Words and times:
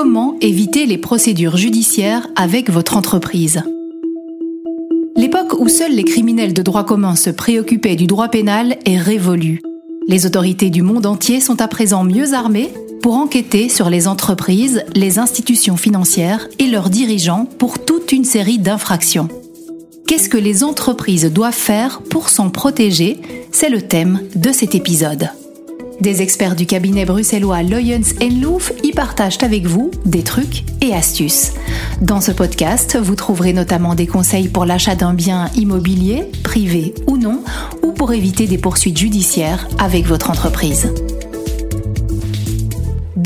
Comment 0.00 0.36
éviter 0.40 0.86
les 0.86 0.96
procédures 0.96 1.56
judiciaires 1.56 2.28
avec 2.36 2.70
votre 2.70 2.96
entreprise 2.96 3.64
L'époque 5.16 5.58
où 5.58 5.68
seuls 5.68 5.90
les 5.92 6.04
criminels 6.04 6.54
de 6.54 6.62
droit 6.62 6.84
commun 6.84 7.16
se 7.16 7.30
préoccupaient 7.30 7.96
du 7.96 8.06
droit 8.06 8.28
pénal 8.28 8.78
est 8.84 8.96
révolue. 8.96 9.60
Les 10.06 10.24
autorités 10.24 10.70
du 10.70 10.82
monde 10.82 11.04
entier 11.04 11.40
sont 11.40 11.60
à 11.60 11.66
présent 11.66 12.04
mieux 12.04 12.32
armées 12.32 12.72
pour 13.02 13.16
enquêter 13.16 13.68
sur 13.68 13.90
les 13.90 14.06
entreprises, 14.06 14.84
les 14.94 15.18
institutions 15.18 15.76
financières 15.76 16.46
et 16.60 16.68
leurs 16.68 16.90
dirigeants 16.90 17.46
pour 17.58 17.84
toute 17.84 18.12
une 18.12 18.24
série 18.24 18.60
d'infractions. 18.60 19.28
Qu'est-ce 20.06 20.28
que 20.28 20.38
les 20.38 20.62
entreprises 20.62 21.24
doivent 21.24 21.52
faire 21.52 22.02
pour 22.02 22.28
s'en 22.28 22.50
protéger? 22.50 23.18
C'est 23.50 23.68
le 23.68 23.82
thème 23.82 24.20
de 24.36 24.52
cet 24.52 24.76
épisode. 24.76 25.30
Des 26.00 26.22
experts 26.22 26.54
du 26.54 26.64
cabinet 26.64 27.04
bruxellois 27.04 27.64
Loyens 27.64 28.14
Louf 28.40 28.72
y 28.84 28.92
partagent 28.92 29.42
avec 29.42 29.66
vous 29.66 29.90
des 30.04 30.22
trucs 30.22 30.62
et 30.80 30.94
astuces. 30.94 31.54
Dans 32.00 32.20
ce 32.20 32.30
podcast, 32.30 32.96
vous 32.96 33.16
trouverez 33.16 33.52
notamment 33.52 33.96
des 33.96 34.06
conseils 34.06 34.48
pour 34.48 34.64
l'achat 34.64 34.94
d'un 34.94 35.12
bien 35.12 35.50
immobilier, 35.56 36.30
privé 36.44 36.94
ou 37.08 37.16
non, 37.16 37.42
ou 37.82 37.92
pour 37.92 38.12
éviter 38.12 38.46
des 38.46 38.58
poursuites 38.58 38.98
judiciaires 38.98 39.66
avec 39.80 40.06
votre 40.06 40.30
entreprise. 40.30 40.92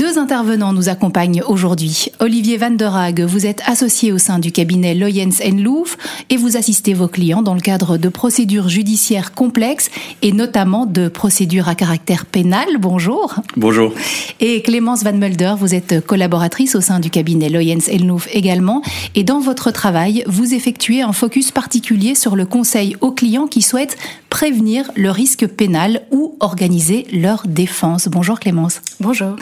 Deux 0.02 0.18
intervenants 0.18 0.72
nous 0.72 0.88
accompagnent 0.88 1.44
aujourd'hui. 1.46 2.08
Olivier 2.18 2.56
Van 2.56 2.72
der 2.72 2.92
Haag, 2.92 3.20
vous 3.20 3.46
êtes 3.46 3.62
associé 3.68 4.10
au 4.10 4.18
sein 4.18 4.40
du 4.40 4.50
cabinet 4.50 4.96
Loyens 4.96 5.30
Louf 5.56 5.96
et 6.28 6.36
vous 6.36 6.56
assistez 6.56 6.92
vos 6.92 7.06
clients 7.06 7.40
dans 7.40 7.54
le 7.54 7.60
cadre 7.60 7.98
de 7.98 8.08
procédures 8.08 8.68
judiciaires 8.68 9.32
complexes 9.32 9.92
et 10.20 10.32
notamment 10.32 10.86
de 10.86 11.06
procédures 11.06 11.68
à 11.68 11.76
caractère 11.76 12.26
pénal. 12.26 12.66
Bonjour. 12.80 13.36
Bonjour. 13.56 13.94
Et 14.40 14.60
Clémence 14.62 15.04
Van 15.04 15.12
Mulder, 15.12 15.54
vous 15.56 15.72
êtes 15.72 16.04
collaboratrice 16.04 16.74
au 16.74 16.80
sein 16.80 16.98
du 16.98 17.08
cabinet 17.08 17.48
Loyens 17.48 17.78
Louf 18.04 18.26
également 18.32 18.82
et 19.14 19.22
dans 19.22 19.38
votre 19.38 19.70
travail, 19.70 20.24
vous 20.26 20.52
effectuez 20.52 21.02
un 21.02 21.12
focus 21.12 21.52
particulier 21.52 22.16
sur 22.16 22.34
le 22.34 22.44
conseil 22.44 22.96
aux 23.02 23.12
clients 23.12 23.46
qui 23.46 23.62
souhaitent 23.62 23.96
prévenir 24.30 24.90
le 24.96 25.12
risque 25.12 25.46
pénal 25.46 26.02
ou 26.10 26.36
organiser 26.40 27.06
leur 27.12 27.44
défense. 27.46 28.08
Bonjour 28.08 28.40
Clémence. 28.40 28.80
Bonjour. 28.98 29.36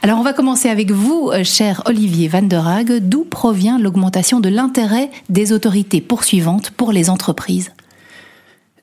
Alors 0.00 0.20
on 0.20 0.22
va 0.22 0.32
commencer 0.32 0.68
avec 0.68 0.92
vous, 0.92 1.30
euh, 1.32 1.42
cher 1.42 1.82
Olivier 1.86 2.28
Van 2.28 2.42
der 2.42 2.68
Haag. 2.68 2.98
D'où 3.00 3.24
provient 3.24 3.80
l'augmentation 3.80 4.38
de 4.38 4.48
l'intérêt 4.48 5.10
des 5.28 5.52
autorités 5.52 6.00
poursuivantes 6.00 6.70
pour 6.70 6.92
les 6.92 7.10
entreprises? 7.10 7.72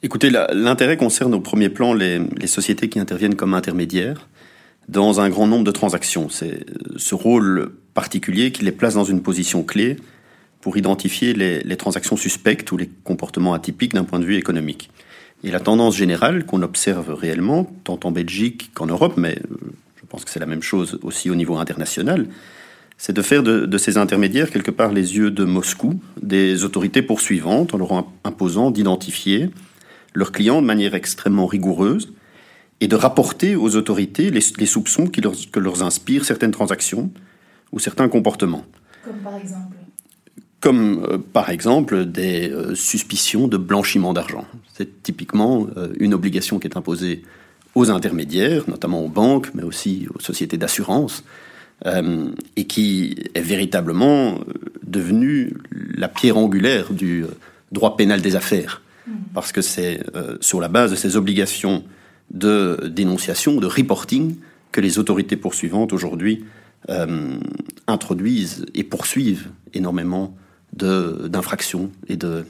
Écoutez, 0.04 0.30
l'intérêt 0.30 0.98
concerne 0.98 1.34
au 1.34 1.40
premier 1.40 1.70
plan 1.70 1.94
les, 1.94 2.20
sociétés 2.48 2.90
qui 2.90 3.00
interviennent 3.00 3.36
comme 3.36 3.54
intermédiaires 3.54 4.28
dans 4.90 5.22
un 5.22 5.30
grand 5.30 5.48
nombre 5.48 5.64
de 5.64 5.72
transactions. 5.72 6.28
C'est 6.30 6.66
ce 6.98 7.16
rôle 7.16 7.72
particulier 7.94 8.52
qui 8.52 8.66
les 8.66 8.74
place 8.74 8.94
dans 8.94 9.06
une 9.06 9.22
position 9.22 9.64
clé 9.64 9.96
pour 10.60 10.78
identifier 10.78 11.34
les, 11.34 11.62
les 11.62 11.78
transactions 11.78 12.18
suspectes 12.18 12.72
ou 12.74 12.78
les 12.78 12.90
comportements 13.06 13.54
atypiques 13.54 13.94
d'un 13.94 14.04
point 14.04 14.20
de 14.20 14.26
vue 14.26 14.36
économique. 14.36 14.90
Et 15.46 15.50
la 15.50 15.62
tendance 15.62 15.96
générale 15.96 16.46
qu'on 16.46 16.62
observe 16.62 17.14
réellement, 17.14 17.72
tant 17.84 18.00
en 18.04 18.12
Belgique 18.12 18.72
qu'en 18.74 18.88
Europe, 18.88 19.14
mais 19.16 19.38
euh, 19.52 19.56
pense 20.16 20.24
que 20.24 20.32
c'est 20.32 20.40
la 20.40 20.46
même 20.46 20.64
chose 20.64 20.98
aussi 21.04 21.30
au 21.30 21.36
niveau 21.36 21.58
international, 21.58 22.28
c'est 22.98 23.12
de 23.12 23.22
faire 23.22 23.44
de, 23.44 23.78
ces 23.78 23.98
intermédiaires 23.98 24.50
quelque 24.50 24.72
part 24.72 24.94
les 24.94 25.18
yeux 25.18 25.30
de 25.30 25.44
Moscou, 25.44 26.00
des 26.22 26.64
autorités 26.64 27.02
poursuivantes, 27.02 27.74
en 27.74 27.78
leur 27.78 28.06
imposant 28.24 28.72
d'identifier 28.72 29.50
leurs 30.14 30.32
clients 30.32 30.62
de 30.62 30.68
manière 30.68 30.96
extrêmement 30.96 31.48
rigoureuse 31.48 32.14
et 32.80 32.88
de 32.88 32.96
rapporter 32.96 33.58
aux 33.58 33.76
autorités 33.76 34.32
les, 34.32 34.66
soupçons 34.66 35.08
qui 35.08 35.20
leur, 35.20 35.34
que 35.52 35.60
leur 35.60 35.84
inspirent 35.84 36.24
certaines 36.24 36.52
transactions 36.52 37.12
ou 37.74 37.80
certains 37.80 38.08
comportements. 38.08 38.64
Comme 39.04 39.18
par 39.18 39.36
exemple? 39.36 39.76
Comme 40.62 41.04
euh, 41.04 41.18
par 41.18 41.50
exemple 41.50 42.06
des 42.06 42.50
euh, 42.50 42.74
suspicions 42.74 43.50
de 43.50 43.58
blanchiment 43.58 44.14
d'argent. 44.14 44.46
C'est 44.74 45.04
typiquement 45.04 45.68
euh, 45.76 45.90
une 46.00 46.14
obligation 46.14 46.58
qui 46.60 46.68
est 46.68 46.78
imposée 46.78 47.24
aux 47.76 47.92
intermédiaires, 47.92 48.64
notamment 48.68 49.04
aux 49.04 49.10
banques, 49.10 49.52
mais 49.54 49.64
aussi 49.64 50.08
aux 50.16 50.20
sociétés 50.20 50.58
d'assurance, 50.58 51.24
et 52.56 52.66
qui 52.66 53.16
est 53.36 53.42
véritablement 53.42 54.40
devenue 54.84 55.54
la 55.72 56.08
pierre 56.08 56.38
angulaire 56.38 56.94
du 56.94 57.26
droit 57.74 57.98
pénal 57.98 58.22
des 58.22 58.38
affaires. 58.38 58.82
Mmh. 59.06 59.12
Parce 59.34 59.52
que 59.52 59.62
c'est 59.62 60.02
sur 60.40 60.62
la 60.62 60.70
base 60.70 60.92
de 60.92 60.96
ces 60.96 61.18
obligations 61.18 61.84
de 62.32 62.90
dénonciation, 62.92 63.60
de 63.60 63.68
reporting, 63.68 64.36
que 64.72 64.80
les 64.80 64.98
autorités 64.98 65.36
poursuivantes 65.36 65.92
aujourd'hui 65.92 66.46
introduisent 67.88 68.66
et 68.74 68.84
poursuivent 68.84 69.50
énormément 69.74 70.34
d'infractions 70.74 71.92
et 72.08 72.18
de, 72.18 72.46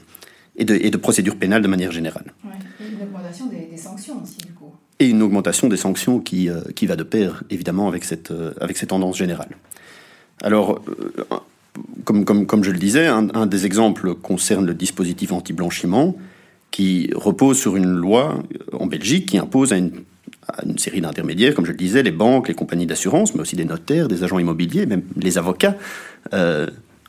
et, 0.56 0.64
de, 0.64 0.74
et 0.74 0.90
de 0.90 0.96
procédures 0.96 1.36
pénales 1.36 1.62
de 1.62 1.68
manière 1.68 1.92
générale. 1.92 2.32
Et 2.80 2.88
une 2.92 3.02
augmentation 3.02 3.46
des, 3.46 3.76
sanctions 3.76 4.22
aussi, 4.22 4.38
du 4.38 4.52
coup. 4.52 4.72
Et 4.98 5.08
une 5.08 5.22
augmentation 5.22 5.68
des 5.68 5.76
sanctions 5.76 6.20
qui, 6.20 6.48
euh, 6.48 6.60
qui 6.74 6.86
va 6.86 6.96
de 6.96 7.02
pair, 7.02 7.42
évidemment, 7.50 7.86
avec 7.86 8.04
cette, 8.04 8.30
euh, 8.30 8.52
avec 8.60 8.78
cette 8.78 8.88
tendance 8.88 9.16
générale. 9.16 9.50
Alors, 10.42 10.80
euh, 10.88 11.24
comme, 12.04 12.24
comme, 12.24 12.46
comme 12.46 12.64
je 12.64 12.70
le 12.70 12.78
disais, 12.78 13.06
un, 13.06 13.46
des 13.46 13.66
exemples 13.66 14.14
concerne 14.14 14.64
le 14.64 14.72
dispositif 14.72 15.32
anti-blanchiment, 15.32 16.16
qui 16.70 17.10
repose 17.14 17.58
sur 17.58 17.76
une 17.76 17.92
loi 17.92 18.42
en 18.72 18.86
Belgique 18.86 19.26
qui 19.26 19.38
impose 19.38 19.72
à 19.72 19.76
une, 19.76 19.92
série 20.78 21.00
d'intermédiaires, 21.00 21.54
comme 21.54 21.66
je 21.66 21.72
le 21.72 21.76
disais, 21.76 22.02
les 22.02 22.12
banques, 22.12 22.48
les 22.48 22.54
compagnies 22.54 22.86
d'assurance, 22.86 23.34
mais 23.34 23.40
aussi 23.40 23.56
des 23.56 23.64
notaires, 23.64 24.08
des 24.08 24.22
agents 24.22 24.38
immobiliers, 24.38 24.86
même 24.86 25.02
les 25.16 25.38
avocats, 25.38 25.76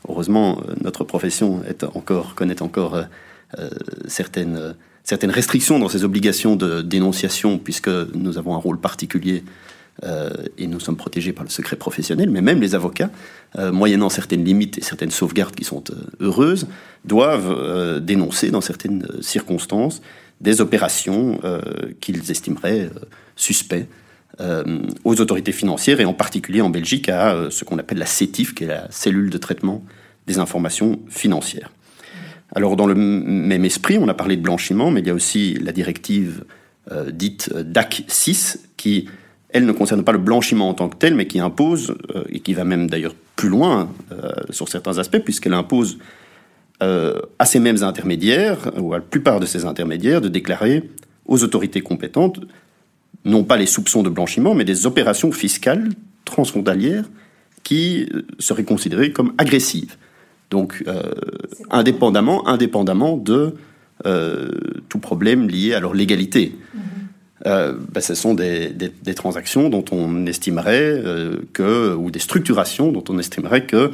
Heureusement, 0.08 0.62
notre 0.82 1.04
profession 1.04 1.62
est 1.68 1.84
encore, 1.84 2.34
connaît 2.34 2.62
encore 2.62 3.02
certaines, 4.06 4.74
certaines 5.08 5.30
restrictions 5.30 5.78
dans 5.78 5.88
ses 5.88 6.04
obligations 6.04 6.54
de 6.54 6.82
dénonciation, 6.82 7.56
puisque 7.56 7.88
nous 7.88 8.36
avons 8.36 8.54
un 8.54 8.58
rôle 8.58 8.78
particulier 8.78 9.42
et 10.58 10.66
nous 10.66 10.80
sommes 10.80 10.98
protégés 10.98 11.32
par 11.32 11.44
le 11.44 11.50
secret 11.50 11.76
professionnel, 11.76 12.28
mais 12.28 12.42
même 12.42 12.60
les 12.60 12.74
avocats, 12.74 13.10
moyennant 13.56 14.10
certaines 14.10 14.44
limites 14.44 14.76
et 14.76 14.82
certaines 14.82 15.10
sauvegardes 15.10 15.54
qui 15.54 15.64
sont 15.64 15.82
heureuses, 16.20 16.66
doivent 17.06 18.00
dénoncer 18.00 18.50
dans 18.50 18.60
certaines 18.60 19.08
circonstances 19.22 20.02
des 20.42 20.60
opérations 20.60 21.40
qu'ils 22.00 22.30
estimeraient 22.30 22.90
suspects 23.34 23.88
aux 24.38 25.20
autorités 25.22 25.52
financières 25.52 26.00
et 26.00 26.04
en 26.04 26.14
particulier 26.14 26.60
en 26.60 26.68
Belgique 26.68 27.08
à 27.08 27.48
ce 27.50 27.64
qu'on 27.64 27.78
appelle 27.78 27.98
la 27.98 28.06
CETIF, 28.06 28.54
qui 28.54 28.64
est 28.64 28.68
la 28.68 28.90
cellule 28.90 29.30
de 29.30 29.38
traitement 29.38 29.82
des 30.26 30.38
informations 30.38 31.00
financières. 31.08 31.70
Alors 32.54 32.76
dans 32.76 32.86
le 32.86 32.94
même 32.94 33.64
esprit, 33.64 33.98
on 33.98 34.08
a 34.08 34.14
parlé 34.14 34.36
de 34.36 34.42
blanchiment, 34.42 34.90
mais 34.90 35.00
il 35.00 35.06
y 35.06 35.10
a 35.10 35.14
aussi 35.14 35.54
la 35.54 35.72
directive 35.72 36.44
euh, 36.90 37.10
dite 37.10 37.50
euh, 37.54 37.62
DAC 37.62 38.04
6 38.08 38.70
qui, 38.78 39.08
elle, 39.50 39.66
ne 39.66 39.72
concerne 39.72 40.04
pas 40.04 40.12
le 40.12 40.18
blanchiment 40.18 40.70
en 40.70 40.74
tant 40.74 40.88
que 40.88 40.96
tel, 40.96 41.14
mais 41.14 41.26
qui 41.26 41.38
impose, 41.38 41.94
euh, 42.14 42.24
et 42.30 42.40
qui 42.40 42.54
va 42.54 42.64
même 42.64 42.88
d'ailleurs 42.88 43.14
plus 43.36 43.48
loin 43.48 43.90
sur 44.50 44.68
certains 44.68 44.98
aspects, 44.98 45.20
puisqu'elle 45.20 45.54
impose 45.54 45.98
à 46.80 47.44
ces 47.44 47.60
mêmes 47.60 47.84
intermédiaires, 47.84 48.72
ou 48.78 48.94
à 48.94 48.96
la 48.96 49.04
plupart 49.04 49.38
de 49.38 49.46
ces 49.46 49.64
intermédiaires, 49.64 50.20
de 50.20 50.28
déclarer 50.28 50.90
aux 51.26 51.44
autorités 51.44 51.80
compétentes, 51.80 52.40
non 53.24 53.44
pas 53.44 53.56
les 53.56 53.66
soupçons 53.66 54.02
de 54.02 54.08
blanchiment, 54.08 54.54
mais 54.54 54.64
des 54.64 54.86
opérations 54.86 55.30
fiscales 55.30 55.90
transfrontalières 56.24 57.04
qui 57.62 58.08
seraient 58.40 58.64
considérées 58.64 59.12
comme 59.12 59.34
agressives. 59.38 59.96
Donc, 60.50 60.82
euh, 60.86 61.02
indépendamment, 61.70 62.46
indépendamment 62.48 63.16
de 63.16 63.54
euh, 64.06 64.50
tout 64.88 64.98
problème 64.98 65.48
lié 65.48 65.74
à 65.74 65.80
leur 65.80 65.94
légalité. 65.94 66.54
Mm-hmm. 66.54 66.80
Euh, 67.46 67.74
ben, 67.92 68.00
ce 68.00 68.14
sont 68.14 68.34
des, 68.34 68.90
transactions 69.14 69.68
dont 69.68 69.84
on 69.92 70.26
estimerait 70.26 71.02
que, 71.52 71.94
ou 71.94 72.10
des 72.10 72.18
structurations 72.18 72.92
dont 72.92 73.04
on 73.08 73.18
estimerait 73.18 73.66
que 73.66 73.92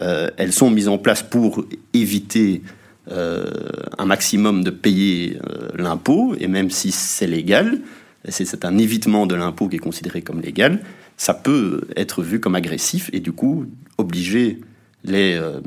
elles 0.00 0.52
sont 0.52 0.70
mises 0.70 0.88
en 0.88 0.98
place 0.98 1.22
pour 1.22 1.64
éviter 1.92 2.62
un 3.08 4.06
maximum 4.06 4.64
de 4.64 4.70
payer 4.70 5.38
l'impôt, 5.76 6.34
et 6.40 6.48
même 6.48 6.70
si 6.70 6.90
c'est 6.90 7.28
légal, 7.28 7.80
c'est 8.28 8.64
un 8.64 8.76
évitement 8.76 9.26
de 9.26 9.36
l'impôt 9.36 9.68
qui 9.68 9.76
est 9.76 9.80
considéré 9.80 10.22
comme 10.22 10.40
légal, 10.40 10.80
ça 11.16 11.32
peut 11.32 11.82
être 11.96 12.22
vu 12.22 12.40
comme 12.40 12.56
agressif 12.56 13.08
et 13.12 13.20
du 13.20 13.30
coup 13.30 13.66
obliger 13.98 14.58
les, 15.04 15.34
euh, 15.34 15.60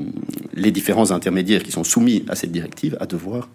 les 0.54 0.70
différents 0.70 1.10
intermédiaires 1.10 1.62
qui 1.62 1.70
sont 1.70 1.84
soumis 1.84 2.24
à 2.28 2.34
cette 2.34 2.52
directive 2.52 2.96
à 3.00 3.06
devoir 3.06 3.48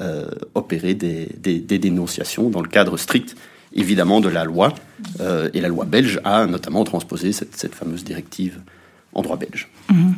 euh, 0.00 0.30
opérer 0.54 0.94
des, 0.94 1.28
des, 1.38 1.78
dénonciations 1.78 2.50
dans 2.50 2.62
le 2.62 2.68
cadre 2.68 2.96
strict, 2.96 3.36
évidemment, 3.74 4.20
de 4.20 4.28
la 4.28 4.44
loi. 4.44 4.74
Euh, 5.20 5.50
et 5.52 5.60
la 5.60 5.68
loi 5.68 5.84
belge 5.84 6.20
a 6.24 6.46
notamment 6.46 6.84
transposé 6.84 7.32
cette, 7.32 7.56
cette 7.56 7.74
fameuse 7.74 8.04
directive 8.04 8.60
en 9.12 9.22
droit 9.22 9.36
belge. 9.36 9.68
Mhm. 9.90 10.14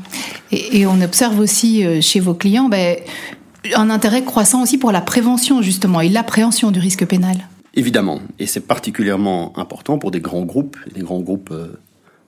Et, 0.50 0.80
et, 0.80 0.86
on 0.86 1.00
observe 1.00 1.38
aussi 1.38 2.02
chez 2.02 2.20
vos 2.20 2.34
clients 2.34 2.68
ben, 2.68 2.98
un 3.74 3.90
intérêt 3.90 4.24
croissant 4.24 4.62
aussi 4.62 4.76
pour 4.76 4.92
la 4.92 5.00
prévention, 5.00 5.62
justement, 5.62 6.00
et 6.00 6.08
l'appréhension 6.08 6.70
du 6.70 6.80
risque 6.80 7.06
pénal. 7.06 7.48
Évidemment, 7.74 8.20
et 8.38 8.46
c'est 8.46 8.60
particulièrement 8.60 9.58
important 9.58 9.96
pour 9.98 10.10
des 10.10 10.20
grands 10.20 10.44
groupes, 10.44 10.76
des 10.94 11.00
grands 11.00 11.20
groupes 11.20 11.54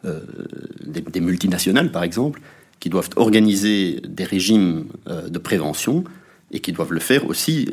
des, 0.02 1.20
multinationales, 1.20 1.92
par 1.92 2.02
exemple, 2.02 2.40
qui 2.84 2.90
doivent 2.90 3.08
organiser 3.16 4.02
des 4.06 4.24
régimes 4.24 4.84
de 5.06 5.38
prévention 5.38 6.04
et 6.52 6.60
qui 6.60 6.70
doivent 6.70 6.92
le 6.92 7.00
faire 7.00 7.26
aussi 7.26 7.66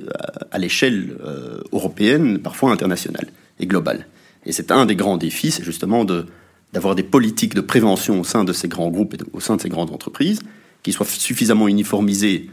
à, 0.52 0.58
l'échelle 0.58 1.18
européenne, 1.74 2.40
parfois 2.40 2.72
internationale 2.72 3.28
et 3.60 3.66
globale. 3.66 4.08
Et 4.46 4.54
c'est 4.54 4.72
un 4.72 4.86
des 4.86 4.96
grands 4.96 5.18
défis, 5.18 5.52
c'est 5.52 5.66
justement 5.66 6.06
d'avoir 6.06 6.96
des 6.96 7.04
politiques 7.04 7.56
de 7.56 7.60
prévention 7.60 8.22
au 8.22 8.24
sein 8.24 8.46
de 8.46 8.54
ces 8.54 8.69
grands 8.69 8.90
groupes 8.90 9.16
et 9.16 9.18
au 9.34 9.42
sein 9.42 9.58
de 9.58 9.62
ces 9.62 9.68
grandes 9.68 9.92
entreprises 9.92 10.40
qui 10.81 10.94
soient 10.94 11.06
suffisamment 11.06 11.68
uniformisées 11.68 12.50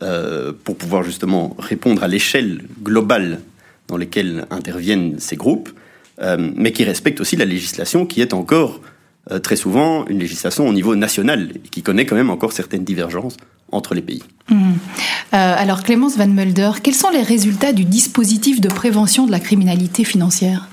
euh, 0.00 0.54
pour 0.64 0.76
pouvoir 0.76 1.02
justement 1.02 1.54
répondre 1.58 2.02
à 2.02 2.08
l'échelle 2.08 2.62
globale 2.82 3.40
dans 3.86 3.98
laquelle 3.98 4.46
interviennent 4.48 5.18
ces 5.18 5.36
groupes, 5.36 5.68
euh, 6.22 6.52
mais 6.56 6.72
qui 6.72 6.84
respectent 6.84 7.20
aussi 7.20 7.36
la 7.36 7.44
législation 7.44 8.06
qui 8.06 8.22
est 8.22 8.32
encore 8.32 8.80
euh, 9.30 9.38
très 9.38 9.56
souvent 9.56 10.06
une 10.06 10.18
législation 10.18 10.66
au 10.66 10.72
niveau 10.72 10.96
national 10.96 11.52
qui 11.70 11.82
connaît 11.82 12.06
quand 12.06 12.16
même 12.16 12.30
encore 12.30 12.52
certaines 12.52 12.84
divergences 12.84 13.36
entre 13.70 13.94
les 13.94 14.02
pays. 14.02 14.22
Mmh. 14.50 14.72
alors 15.32 15.82
Clémence 15.82 16.16
Van 16.16 16.26
Mulder, 16.26 16.70
quels 16.82 16.94
sont 16.94 17.10
les 17.10 17.20
résultats 17.20 17.74
du 17.74 17.84
dispositif 17.84 18.62
de 18.62 18.68
prévention 18.68 19.26
de 19.26 19.30
la 19.30 19.40
criminalité 19.40 20.04
financière? 20.04 20.68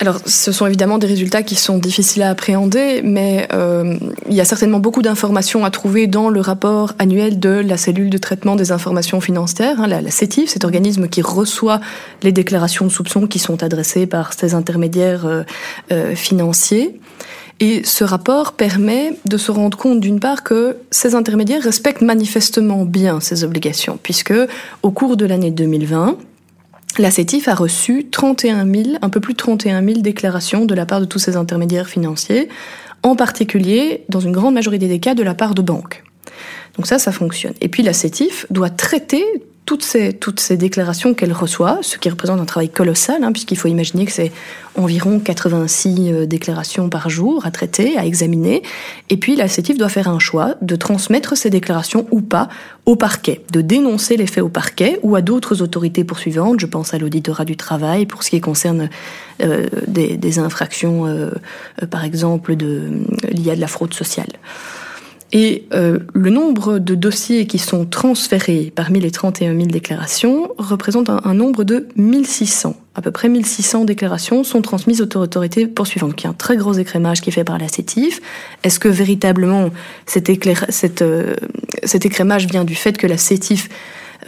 Alors, 0.00 0.18
ce 0.24 0.50
sont 0.50 0.66
évidemment 0.66 0.96
des 0.96 1.06
résultats 1.06 1.42
qui 1.42 1.56
sont 1.56 1.76
difficiles 1.76 2.22
à 2.22 2.30
appréhender, 2.30 3.02
mais 3.04 3.46
euh, 3.52 3.98
il 4.30 4.34
y 4.34 4.40
a 4.40 4.46
certainement 4.46 4.78
beaucoup 4.78 5.02
d'informations 5.02 5.62
à 5.62 5.70
trouver 5.70 6.06
dans 6.06 6.30
le 6.30 6.40
rapport 6.40 6.94
annuel 6.98 7.38
de 7.38 7.50
la 7.50 7.76
cellule 7.76 8.08
de 8.08 8.16
traitement 8.16 8.56
des 8.56 8.72
informations 8.72 9.20
financières, 9.20 9.78
hein, 9.78 9.86
la, 9.86 10.10
CETIF, 10.10 10.48
cet 10.48 10.64
organisme 10.64 11.06
qui 11.06 11.20
reçoit 11.20 11.80
les 12.22 12.32
déclarations 12.32 12.86
de 12.86 12.90
soupçons 12.90 13.26
qui 13.26 13.38
sont 13.38 13.62
adressées 13.62 14.06
par 14.06 14.32
ces 14.32 14.54
intermédiaires 14.54 15.26
euh, 15.26 15.42
euh, 15.92 16.14
financiers. 16.14 16.98
Et 17.62 17.82
ce 17.84 18.02
rapport 18.02 18.52
permet 18.52 19.18
de 19.26 19.36
se 19.36 19.52
rendre 19.52 19.76
compte 19.76 20.00
d'une 20.00 20.18
part 20.18 20.44
que 20.44 20.78
ces 20.90 21.14
intermédiaires 21.14 21.62
respectent 21.62 22.00
manifestement 22.00 22.86
bien 22.86 23.20
ces 23.20 23.44
obligations, 23.44 23.98
puisque 24.02 24.32
au 24.82 24.90
cours 24.92 25.18
de 25.18 25.26
l'année 25.26 25.50
2020, 25.50 26.16
la 26.98 27.10
CETIF 27.10 27.48
a 27.48 27.54
reçu 27.54 28.08
31 28.10 28.66
000, 28.66 28.96
un 29.00 29.08
peu 29.08 29.20
plus 29.20 29.34
de 29.34 29.38
31 29.38 29.84
000 29.84 30.00
déclarations 30.00 30.64
de 30.64 30.74
la 30.74 30.86
part 30.86 31.00
de 31.00 31.04
tous 31.04 31.18
ces 31.18 31.36
intermédiaires 31.36 31.88
financiers, 31.88 32.48
en 33.02 33.16
particulier, 33.16 34.04
dans 34.08 34.20
une 34.20 34.32
grande 34.32 34.54
majorité 34.54 34.88
des 34.88 35.00
cas, 35.00 35.14
de 35.14 35.22
la 35.22 35.34
part 35.34 35.54
de 35.54 35.62
banques. 35.62 36.04
Donc 36.76 36.86
ça, 36.86 36.98
ça 36.98 37.12
fonctionne. 37.12 37.54
Et 37.60 37.68
puis 37.68 37.82
la 37.82 37.92
CETIF 37.92 38.46
doit 38.50 38.70
traiter 38.70 39.24
toutes 39.70 40.40
ces, 40.40 40.56
déclarations 40.56 41.14
qu'elle 41.14 41.32
reçoit, 41.32 41.78
ce 41.82 41.96
qui 41.96 42.10
représente 42.10 42.40
un 42.40 42.44
travail 42.44 42.68
colossal, 42.68 43.22
hein, 43.22 43.30
puisqu'il 43.30 43.56
faut 43.56 43.68
imaginer 43.68 44.04
que 44.04 44.10
c'est 44.10 44.32
environ 44.74 45.20
86 45.20 46.12
euh, 46.12 46.26
déclarations 46.26 46.88
par 46.88 47.08
jour 47.08 47.46
à 47.46 47.52
traiter, 47.52 47.96
à 47.96 48.04
examiner, 48.04 48.64
et 49.10 49.16
puis 49.16 49.36
la 49.36 49.46
CETIF 49.46 49.78
doit 49.78 49.88
faire 49.88 50.08
un 50.08 50.18
choix 50.18 50.56
de 50.60 50.74
transmettre 50.74 51.36
ces 51.36 51.50
déclarations 51.50 52.08
ou 52.10 52.20
pas 52.20 52.48
au 52.84 52.96
parquet, 52.96 53.42
de 53.52 53.60
dénoncer 53.60 54.16
les 54.16 54.26
faits 54.26 54.42
au 54.42 54.48
parquet 54.48 54.98
ou 55.02 55.14
à 55.14 55.22
d'autres 55.22 55.62
autorités 55.62 56.02
poursuivantes, 56.02 56.58
je 56.58 56.66
pense 56.66 56.92
à 56.92 56.98
l'auditorat 56.98 57.44
du 57.44 57.56
travail 57.56 58.06
pour 58.06 58.24
ce 58.24 58.30
qui 58.30 58.40
concerne 58.40 58.90
euh, 59.40 59.68
des, 59.86 60.38
infractions, 60.40 61.06
euh, 61.06 61.30
par 61.90 62.04
exemple, 62.04 62.56
de, 62.56 62.90
liées 63.30 63.52
à 63.52 63.56
de 63.56 63.60
la 63.60 63.68
fraude 63.68 63.94
sociale. 63.94 64.32
Et 65.32 65.64
euh, 65.72 66.00
le 66.12 66.30
nombre 66.30 66.78
de 66.78 66.94
dossiers 66.96 67.46
qui 67.46 67.58
sont 67.58 67.86
transférés 67.86 68.72
parmi 68.74 68.98
les 68.98 69.12
31 69.12 69.54
000 69.54 69.66
déclarations 69.66 70.48
représente 70.58 71.08
un, 71.08 71.34
nombre 71.34 71.62
de 71.62 71.86
1600. 71.96 72.74
À 72.96 73.02
peu 73.02 73.12
près 73.12 73.28
1600 73.28 73.84
déclarations 73.84 74.42
sont 74.42 74.60
transmises 74.60 75.00
aux 75.00 75.16
autorités 75.16 75.68
poursuivantes. 75.68 76.20
Y 76.20 76.26
a 76.26 76.30
un 76.30 76.32
très 76.32 76.56
gros 76.56 76.72
écrémage 76.72 77.20
qui 77.20 77.30
est 77.30 77.32
fait 77.32 77.44
par 77.44 77.58
la 77.58 77.68
CETIF. 77.68 78.20
Est-ce 78.64 78.80
que 78.80 78.88
véritablement 78.88 79.70
cet, 80.06 80.28
euh, 81.02 81.34
cet 81.84 82.04
écrémage 82.04 82.46
vient 82.46 82.64
du 82.64 82.74
fait 82.74 82.98
que 82.98 83.06
la 83.06 83.16
CETIF 83.16 83.68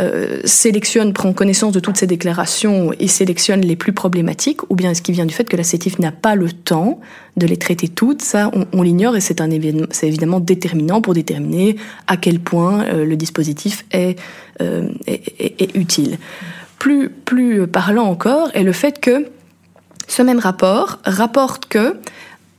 euh, 0.01 0.41
sélectionne, 0.45 1.13
prend 1.13 1.33
connaissance 1.33 1.73
de 1.73 1.81
toutes 1.81 1.99
ces 1.99 2.07
déclarations 2.07 2.93
et 2.99 3.09
sélectionne 3.09 3.61
les 3.61 3.77
plus 3.77 3.93
problématiques, 3.93 4.71
ou 4.71 4.75
bien 4.75 4.91
est-ce 4.91 5.03
qu'il 5.03 5.15
vient 5.15 5.27
du 5.27 5.35
fait 5.35 5.45
que 5.45 5.57
la 5.57 5.65
CETIF 5.65 5.99
n'a 5.99 6.13
pas 6.13 6.35
le 6.35 6.51
temps 6.51 7.01
de 7.37 7.47
les 7.47 7.59
traiter 7.59 7.89
toutes 7.89 8.23
Ça, 8.23 8.51
on, 8.73 8.83
l'ignore 8.83 9.17
et 9.17 9.21
c'est 9.21 9.41
un 9.41 9.51
c'est 9.91 10.09
évidemment 10.09 10.41
déterminant 10.41 11.03
pour 11.03 11.13
déterminer 11.15 11.77
à 12.07 12.17
quel 12.17 12.41
point 12.41 12.85
euh, 12.85 13.05
le 13.05 13.17
dispositif 13.17 13.85
est, 13.93 14.19
euh, 14.63 14.89
est, 15.07 15.61
est, 15.61 15.77
utile. 15.77 16.19
Plus, 16.79 17.11
plus 17.11 17.67
parlant 17.67 18.05
encore 18.05 18.51
est 18.55 18.63
le 18.63 18.73
fait 18.73 18.99
que 18.99 19.27
ce 20.09 20.23
même 20.23 20.39
rapport 20.39 21.01
rapporte 21.05 21.67
que 21.67 21.97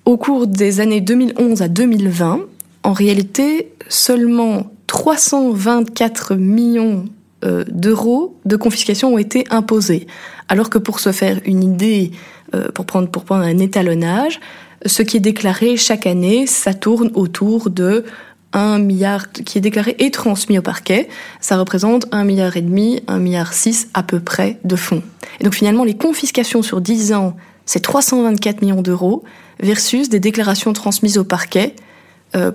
au 0.06 0.18
cours 0.18 0.48
des 0.48 0.82
années 0.82 1.02
2011 1.02 1.62
à 1.62 1.68
2020, 1.68 2.42
en 2.84 2.94
réalité, 2.94 3.72
seulement 3.90 4.72
324 4.88 6.36
millions 6.36 7.06
euh, 7.44 7.64
d'euros 7.70 8.38
de 8.46 8.56
confiscation 8.56 9.14
ont 9.14 9.18
été 9.18 9.46
imposés. 9.50 10.08
Alors 10.48 10.70
que 10.70 10.78
pour 10.78 11.00
se 11.00 11.12
faire 11.12 11.40
une 11.46 11.64
idée, 11.64 12.12
euh, 12.54 12.70
pour 12.72 12.86
prendre 12.86 13.10
pour 13.10 13.24
prendre 13.26 13.44
un 13.44 13.58
étalonnage, 13.58 14.40
ce 14.86 15.02
qui 15.02 15.18
est 15.18 15.22
déclaré 15.22 15.78
chaque 15.78 16.08
année, 16.08 16.48
ça 16.48 16.74
tourne 16.74 17.12
autour 17.14 17.70
de 17.70 18.06
1 18.54 18.80
milliard 18.80 19.32
qui 19.32 19.58
est 19.58 19.62
déclaré 19.62 19.96
et 20.00 20.12
transmis 20.12 20.60
au 20.60 20.62
parquet. 20.62 21.10
Ça 21.40 21.58
représente 21.58 22.06
un 22.12 22.24
milliard 22.24 22.56
et 22.56 22.62
demi, 22.62 23.02
milliard 23.10 23.54
6 23.54 23.90
à 23.94 24.04
peu 24.04 24.20
près 24.20 24.60
de 24.64 24.76
fonds. 24.76 25.02
Et 25.40 25.44
donc 25.44 25.56
finalement, 25.56 25.84
les 25.84 25.96
confiscations 25.96 26.62
sur 26.62 26.82
10 26.82 27.14
ans, 27.14 27.36
c'est 27.66 27.80
324 27.80 28.62
millions 28.62 28.82
d'euros 28.82 29.24
versus 29.60 30.10
des 30.10 30.20
déclarations 30.20 30.74
transmises 30.74 31.18
au 31.18 31.24
parquet 31.24 31.76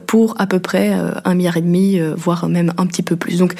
pour 0.07 0.35
à 0.39 0.47
peu 0.47 0.59
près 0.59 0.93
euh, 0.93 1.13
un 1.25 1.35
milliard 1.35 1.57
et 1.57 1.61
demi, 1.61 1.99
euh, 1.99 2.15
voire 2.17 2.49
même 2.49 2.73
un 2.79 2.87
petit 2.87 3.03
peu 3.03 3.17
plus. 3.17 3.39
Donc 3.39 3.55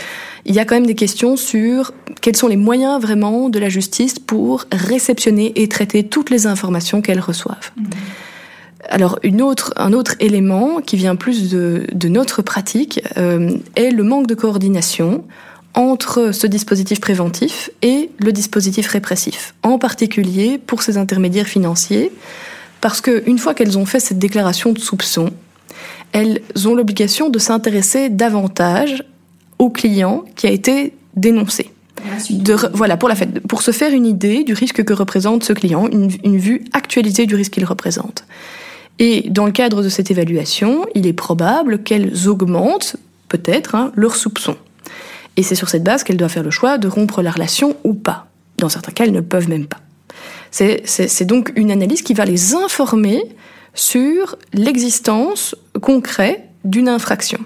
il 0.45 0.55
y 0.55 0.59
a 0.59 0.65
quand 0.65 0.75
même 0.75 0.87
des 0.87 0.95
questions 0.95 1.37
sur 1.37 1.93
quels 2.21 2.37
sont 2.37 2.49
les 2.49 2.57
moyens 2.57 3.01
vraiment 3.01 3.49
de 3.49 3.59
la 3.59 3.69
justice 3.69 4.19
pour 4.19 4.65
réceptionner 4.73 5.53
et 5.61 5.69
traiter 5.69 6.05
toutes 6.05 6.31
les 6.31 6.47
informations 6.47 7.03
qu'elles 7.03 7.21
reçoivent. 7.21 7.71
Mmh. 7.77 7.85
Alors 8.91 9.19
une 9.23 9.43
autre, 9.43 9.73
un 9.77 9.93
autre 9.93 10.15
élément 10.21 10.81
qui 10.81 10.97
vient 10.97 11.17
plus 11.17 11.51
de, 11.51 11.87
de 11.93 12.09
notre 12.09 12.43
pratique 12.43 13.03
est 13.17 13.91
le 13.91 14.03
manque 14.03 14.27
de 14.29 14.35
coordination 14.35 15.25
entre 15.75 16.33
ce 16.33 16.47
dispositif 16.47 17.01
préventif 17.01 17.71
et 17.83 18.11
le 18.19 18.33
dispositif 18.33 18.89
répressif, 18.89 19.55
en 19.63 19.79
particulier 19.79 20.59
pour 20.59 20.83
ces 20.83 20.97
intermédiaires 20.97 21.47
financiers, 21.47 22.11
parce 22.81 23.01
qu'une 23.01 23.39
fois 23.39 23.55
qu'elles 23.55 23.79
ont 23.79 23.87
fait 23.87 24.01
cette 24.01 24.19
déclaration 24.19 24.73
de 24.73 24.79
soupçon, 24.79 25.31
elles 26.13 26.41
ont 26.67 26.75
l'obligation 26.75 27.29
de 27.29 27.39
s'intéresser 27.39 28.09
davantage 28.09 29.05
au 29.59 29.71
client 29.71 30.25
qui 30.37 30.47
a 30.47 30.51
été 30.51 30.95
dénoncé. 31.17 31.71
De, 32.31 32.55
voilà, 32.73 32.97
pour 32.97 33.09
la 33.09 33.17
fête, 33.17 33.41
pour 33.41 33.63
se 33.63 33.73
faire 33.73 33.93
une 33.93 34.07
idée 34.07 34.45
du 34.45 34.53
risque 34.53 34.85
que 34.85 34.93
représente 34.93 35.43
ce 35.43 35.53
client, 35.53 35.89
une, 35.89 36.39
vue 36.39 36.65
actualisée 36.73 37.27
du 37.27 37.35
risque 37.35 37.55
qu'il 37.55 37.65
représente. 37.65 38.25
Et 39.01 39.29
dans 39.31 39.47
le 39.47 39.53
cadre 39.53 39.83
de 39.83 39.89
cette 39.89 40.11
évaluation, 40.11 40.87
il 40.95 41.07
est 41.07 41.13
probable 41.13 41.83
qu'elles 41.83 42.29
augmentent 42.29 42.97
peut-être 43.29 43.75
hein, 43.75 43.93
leurs 43.95 44.17
soupçons. 44.17 44.57
Et 45.37 45.43
c'est 45.43 45.55
sur 45.55 45.69
cette 45.69 45.85
base 45.85 46.03
qu'elles 46.03 46.17
doivent 46.17 46.33
faire 46.33 46.43
le 46.43 46.51
choix 46.51 46.79
de 46.79 46.89
rompre 46.89 47.23
la 47.23 47.31
relation 47.31 47.77
ou 47.85 47.95
pas. 47.95 48.27
Dans 48.59 48.69
certains 48.69 48.93
cas, 48.93 49.05
elles 49.05 49.13
ne 49.13 49.21
peuvent 49.21 49.49
même 49.49 49.67
pas. 49.67 49.79
C'est 50.51 51.25
donc 51.25 51.53
une 51.57 51.71
analyse 51.71 52.03
qui 52.03 52.15
va 52.15 52.25
les 52.25 52.55
informer 52.55 53.23
sur 53.79 54.37
l'existence 54.53 55.55
concrète 55.81 56.43
d'une 56.65 56.89
infraction. 56.89 57.39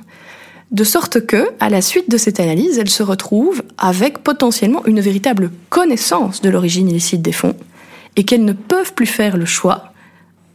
De 0.70 0.84
sorte 0.84 1.26
que, 1.26 1.48
à 1.60 1.68
la 1.68 1.82
suite 1.82 2.10
de 2.10 2.16
cette 2.16 2.40
analyse, 2.40 2.78
elles 2.78 2.88
se 2.88 3.02
retrouvent 3.02 3.62
avec 3.76 4.18
potentiellement 4.18 4.84
une 4.86 5.00
véritable 5.00 5.50
connaissance 5.68 6.40
de 6.40 6.48
l'origine 6.48 6.88
illicite 6.88 7.20
des 7.20 7.32
fonds 7.32 7.54
et 8.16 8.24
qu'elles 8.24 8.46
ne 8.46 8.54
peuvent 8.54 8.94
plus 8.94 9.06
faire 9.06 9.36
le 9.36 9.44
choix, 9.44 9.92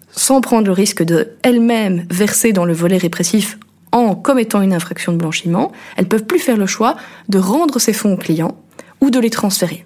sans 0.10 0.42
prendre 0.42 0.66
le 0.66 0.74
risque 0.74 1.04
de 1.04 1.30
elles-mêmes 1.44 2.08
verser 2.10 2.54
dans 2.54 2.66
le 2.66 2.74
volet 2.74 2.98
répressif 2.98 3.60
en 3.92 4.16
commettant 4.16 4.64
une 4.64 4.74
infraction 4.74 5.12
de 5.12 5.18
blanchiment, 5.18 5.72
elles 5.96 6.08
peuvent 6.08 6.26
plus 6.26 6.40
faire 6.40 6.58
le 6.58 6.66
choix 6.66 6.98
de 7.30 7.38
rendre 7.38 7.78
ces 7.78 7.94
fonds 7.94 8.14
aux 8.14 8.18
clients 8.18 8.58
ou 9.02 9.12
de 9.12 9.20
les 9.20 9.30
transférer. 9.30 9.86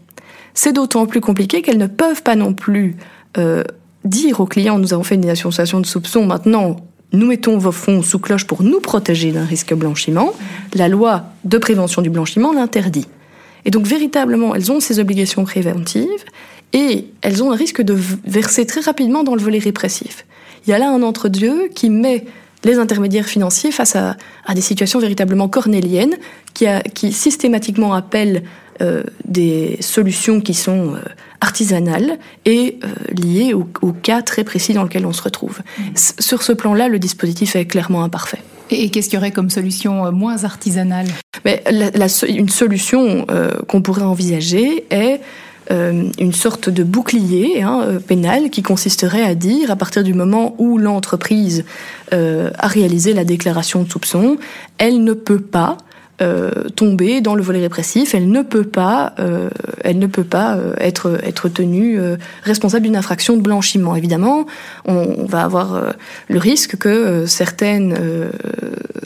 C'est 0.54 0.74
d'autant 0.74 1.06
plus 1.06 1.22
compliqué 1.22 1.62
qu'elles 1.62 1.78
ne 1.78 1.88
peuvent 1.88 2.24
pas 2.24 2.36
non 2.36 2.54
plus 2.54 2.96
euh, 3.38 3.64
dire 4.06 4.40
aux 4.40 4.46
clients, 4.46 4.80
nous 4.80 4.94
avons 4.94 5.04
fait 5.04 5.16
une 5.16 5.30
association 5.30 5.80
de 5.80 5.86
soupçons, 5.86 6.26
maintenant, 6.26 6.78
nous 7.14 7.28
mettons 7.28 7.58
vos 7.58 7.72
fonds 7.72 8.02
sous 8.02 8.20
cloche 8.20 8.46
pour 8.46 8.64
nous 8.64 8.80
protéger 8.80 9.32
d'un 9.32 9.46
risque 9.46 9.74
blanchiment, 9.74 10.34
la 10.74 10.88
loi 10.88 11.26
de 11.44 11.58
prévention 11.58 12.02
du 12.02 12.10
blanchiment 12.10 12.54
l'interdit. 12.54 13.08
Et 13.66 13.72
donc, 13.72 13.86
véritablement, 13.86 14.56
elles 14.56 14.72
ont 14.72 14.80
ces 14.80 15.00
obligations 15.00 15.44
préventives 15.44 16.08
et 16.74 17.08
elles 17.22 17.44
ont 17.44 17.52
un 17.52 17.56
risque 17.56 17.82
de 17.82 17.96
verser 18.26 18.66
très 18.66 18.82
rapidement 18.82 19.24
dans 19.24 19.36
le 19.36 19.42
volet 19.42 19.60
répressif. 19.60 20.26
Il 20.66 20.70
y 20.70 20.74
a 20.74 20.78
là 20.78 20.90
un 20.90 21.02
entre-deux 21.04 21.68
qui 21.70 21.90
met 21.90 22.26
les 22.64 22.78
intermédiaires 22.78 23.26
financiers 23.26 23.72
face 23.72 23.96
à, 23.96 24.16
des 24.54 24.62
situations 24.62 25.00
véritablement 25.00 25.50
cornéliennes 25.50 26.16
qui, 26.54 26.66
qui 26.94 27.12
systématiquement 27.12 27.94
appellent 27.94 28.44
des 29.26 29.78
solutions 29.80 30.42
qui 30.42 30.54
sont 30.54 30.96
artisanales 31.40 32.18
et 32.46 32.80
liées 33.12 33.54
au, 33.54 33.92
cas 33.92 34.22
très 34.22 34.44
précis 34.44 34.74
dans 34.74 34.84
lequel 34.84 35.06
on 35.06 35.14
se 35.14 35.22
retrouve. 35.22 35.60
Mmh. 35.60 35.84
Sur 36.20 36.44
ce 36.44 36.52
plan-là, 36.52 36.88
le 36.88 37.00
dispositif 37.00 37.56
est 37.56 37.66
clairement 37.66 38.04
imparfait. 38.04 38.40
Et, 38.70 38.90
qu'est-ce 38.90 39.10
qu'il 39.10 39.18
y 39.18 39.20
aurait 39.20 39.32
comme 39.32 39.50
solution 39.50 40.12
moins 40.12 40.44
artisanale? 40.44 41.08
Mais 41.46 41.64
Une 42.28 42.50
solution 42.50 43.26
qu'on 43.68 43.82
pourrait 43.82 44.04
envisager 44.04 44.86
est 44.90 45.22
euh, 45.72 46.10
une 46.20 46.34
sorte 46.34 46.70
de 46.70 46.84
bouclier 46.84 47.62
hein, 47.62 47.84
euh, 47.86 48.00
pénal 48.00 48.50
qui 48.50 48.64
consisterait 48.64 49.24
à 49.24 49.36
dire, 49.36 49.70
à 49.70 49.76
partir 49.76 50.04
du 50.04 50.14
moment 50.14 50.56
où 50.58 50.78
l'entreprise 50.78 51.64
euh, 52.14 52.50
a 52.58 52.68
réalisé 52.68 53.14
la 53.14 53.24
déclaration 53.24 53.84
de 53.84 53.90
soupçon, 53.90 54.38
elle 54.80 55.04
ne 55.04 55.14
peut 55.14 55.40
pas 55.40 55.78
euh, 56.22 56.70
tomber 56.76 57.20
dans 57.20 57.34
le 57.34 57.42
volet 57.42 57.62
répressif, 57.62 58.14
elle 58.14 58.30
ne 58.30 58.44
peut 58.44 58.64
pas, 58.64 59.14
euh, 59.20 59.50
elle 59.84 59.98
ne 59.98 60.06
peut 60.06 60.24
pas 60.24 60.56
euh, 60.56 60.74
être 60.78 61.20
être 61.24 61.50
tenue 61.50 62.00
responsable 62.44 62.84
d'une 62.84 62.96
infraction 62.96 63.36
de 63.36 63.42
blanchiment. 63.42 63.96
Évidemment, 63.96 64.46
on, 64.86 65.26
va 65.26 65.44
avoir 65.44 65.94
le 66.28 66.40
risque 66.40 66.78
que 66.78 67.26
certaines 67.26 67.98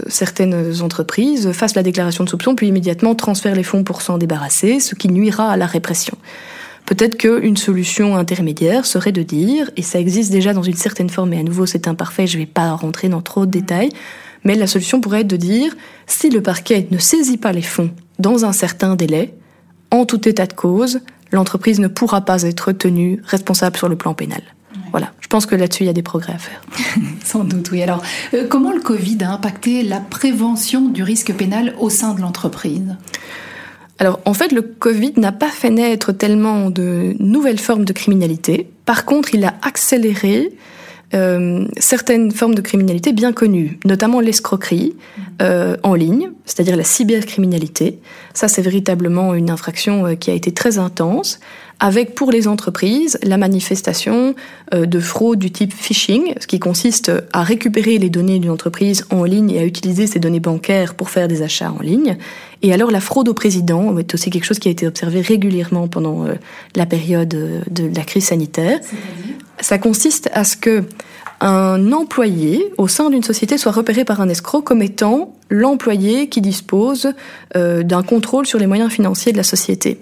certaines 0.07 0.81
entreprises 0.81 1.51
fassent 1.51 1.75
la 1.75 1.83
déclaration 1.83 2.23
de 2.23 2.29
soupçon 2.29 2.55
puis 2.55 2.67
immédiatement 2.67 3.15
transfèrent 3.15 3.55
les 3.55 3.63
fonds 3.63 3.83
pour 3.83 4.01
s'en 4.01 4.17
débarrasser, 4.17 4.79
ce 4.79 4.95
qui 4.95 5.09
nuira 5.09 5.51
à 5.51 5.57
la 5.57 5.65
répression. 5.65 6.17
Peut-être 6.85 7.17
qu'une 7.17 7.57
solution 7.57 8.15
intermédiaire 8.15 8.85
serait 8.85 9.11
de 9.11 9.23
dire, 9.23 9.71
et 9.75 9.81
ça 9.81 9.99
existe 9.99 10.31
déjà 10.31 10.53
dans 10.53 10.61
une 10.61 10.75
certaine 10.75 11.09
forme, 11.09 11.33
et 11.33 11.39
à 11.39 11.43
nouveau 11.43 11.65
c'est 11.65 11.87
imparfait, 11.87 12.27
je 12.27 12.37
ne 12.37 12.43
vais 12.43 12.47
pas 12.47 12.71
rentrer 12.73 13.09
dans 13.09 13.21
trop 13.21 13.45
de 13.45 13.51
détails, 13.51 13.89
mais 14.45 14.55
la 14.55 14.67
solution 14.67 15.01
pourrait 15.01 15.21
être 15.21 15.27
de 15.27 15.35
dire, 15.35 15.75
si 16.07 16.29
le 16.29 16.41
parquet 16.41 16.87
ne 16.91 16.97
saisit 16.97 17.37
pas 17.37 17.51
les 17.51 17.61
fonds 17.61 17.91
dans 18.19 18.45
un 18.45 18.53
certain 18.53 18.95
délai, 18.95 19.33
en 19.91 20.05
tout 20.05 20.27
état 20.29 20.45
de 20.45 20.53
cause, 20.53 21.01
l'entreprise 21.31 21.79
ne 21.79 21.87
pourra 21.87 22.21
pas 22.21 22.43
être 22.43 22.71
tenue 22.71 23.21
responsable 23.25 23.75
sur 23.75 23.89
le 23.89 23.97
plan 23.97 24.13
pénal. 24.13 24.41
Voilà, 24.91 25.11
je 25.19 25.27
pense 25.27 25.45
que 25.45 25.55
là-dessus, 25.55 25.83
il 25.83 25.87
y 25.87 25.89
a 25.89 25.93
des 25.93 26.03
progrès 26.03 26.33
à 26.33 26.37
faire. 26.37 26.61
Sans 27.25 27.43
doute, 27.43 27.69
oui. 27.71 27.81
Alors, 27.81 28.01
euh, 28.33 28.45
comment 28.47 28.71
le 28.71 28.79
Covid 28.79 29.17
a 29.21 29.31
impacté 29.33 29.83
la 29.83 29.99
prévention 29.99 30.87
du 30.87 31.03
risque 31.03 31.33
pénal 31.33 31.75
au 31.79 31.89
sein 31.89 32.13
de 32.13 32.21
l'entreprise? 32.21 32.95
Alors 33.97 34.19
en 34.25 34.33
fait, 34.33 34.51
le 34.51 34.61
Covid 34.61 35.13
n'a 35.17 35.31
pas 35.31 35.49
fait 35.49 35.69
naître 35.69 36.11
tellement 36.11 36.69
de 36.69 37.15
nouvelles 37.19 37.59
formes 37.59 37.85
de 37.85 37.93
criminalité. 37.93 38.69
Par 38.85 39.05
contre, 39.05 39.33
il 39.33 39.45
a 39.45 39.53
accéléré 39.61 40.51
euh, 41.15 41.65
certaines 41.77 42.31
formes 42.31 42.55
de 42.55 42.61
criminalité 42.61 43.13
bien 43.13 43.31
connues, 43.31 43.79
notamment 43.85 44.19
l'escroquerie 44.19 44.95
euh, 45.41 45.77
en 45.83 45.93
ligne, 45.93 46.31
c'est-à-dire 46.45 46.75
la 46.75 46.83
cybercriminalité. 46.83 47.99
Ça, 48.33 48.47
c'est 48.47 48.61
véritablement 48.61 49.33
une 49.33 49.49
infraction 49.49 50.05
euh, 50.05 50.15
qui 50.15 50.29
a 50.29 50.33
été 50.33 50.51
très 50.51 50.77
intense, 50.77 51.39
avec 51.79 52.15
pour 52.15 52.31
les 52.31 52.47
entreprises 52.47 53.19
la 53.21 53.35
manifestation 53.35 54.33
de 54.71 54.99
fraude 55.01 55.39
du 55.39 55.51
type 55.51 55.73
phishing, 55.73 56.33
ce 56.39 56.47
qui 56.47 56.57
consiste 56.57 57.11
à 57.33 57.43
récupérer 57.43 57.97
les 57.97 58.09
données 58.09 58.39
d'une 58.39 58.51
entreprise 58.51 59.05
en 59.09 59.25
ligne 59.25 59.51
et 59.51 59.59
à 59.59 59.65
utiliser 59.65 60.07
ces 60.07 60.19
données 60.19 60.39
bancaires 60.39 60.95
pour 60.95 61.09
faire 61.09 61.27
des 61.27 61.41
achats 61.41 61.73
en 61.77 61.81
ligne. 61.81 62.17
Et 62.65 62.73
alors 62.73 62.89
la 62.89 62.99
fraude 62.99 63.29
au 63.29 63.35
président 63.35 63.95
est 63.99 64.15
aussi 64.15 64.31
quelque 64.31 64.43
chose 64.43 64.57
qui 64.57 64.69
a 64.69 64.71
été 64.71 64.87
observé 64.87 65.21
régulièrement 65.21 65.87
pendant 65.87 66.25
la 66.75 66.85
période 66.87 67.29
de 67.29 67.95
la 67.95 68.03
crise 68.03 68.25
sanitaire. 68.25 68.79
Ça 69.59 69.77
consiste 69.77 70.31
à 70.33 70.43
ce 70.43 70.57
que 70.57 70.83
un 71.41 71.91
employé 71.91 72.73
au 72.79 72.87
sein 72.87 73.11
d'une 73.11 73.21
société 73.21 73.59
soit 73.59 73.71
repéré 73.71 74.03
par 74.03 74.19
un 74.19 74.29
escroc 74.29 74.63
comme 74.63 74.81
étant 74.81 75.35
l'employé 75.49 76.27
qui 76.27 76.41
dispose 76.41 77.13
euh, 77.55 77.83
d'un 77.83 78.01
contrôle 78.01 78.47
sur 78.47 78.57
les 78.57 78.65
moyens 78.65 78.91
financiers 78.91 79.31
de 79.31 79.37
la 79.37 79.43
société. 79.43 79.99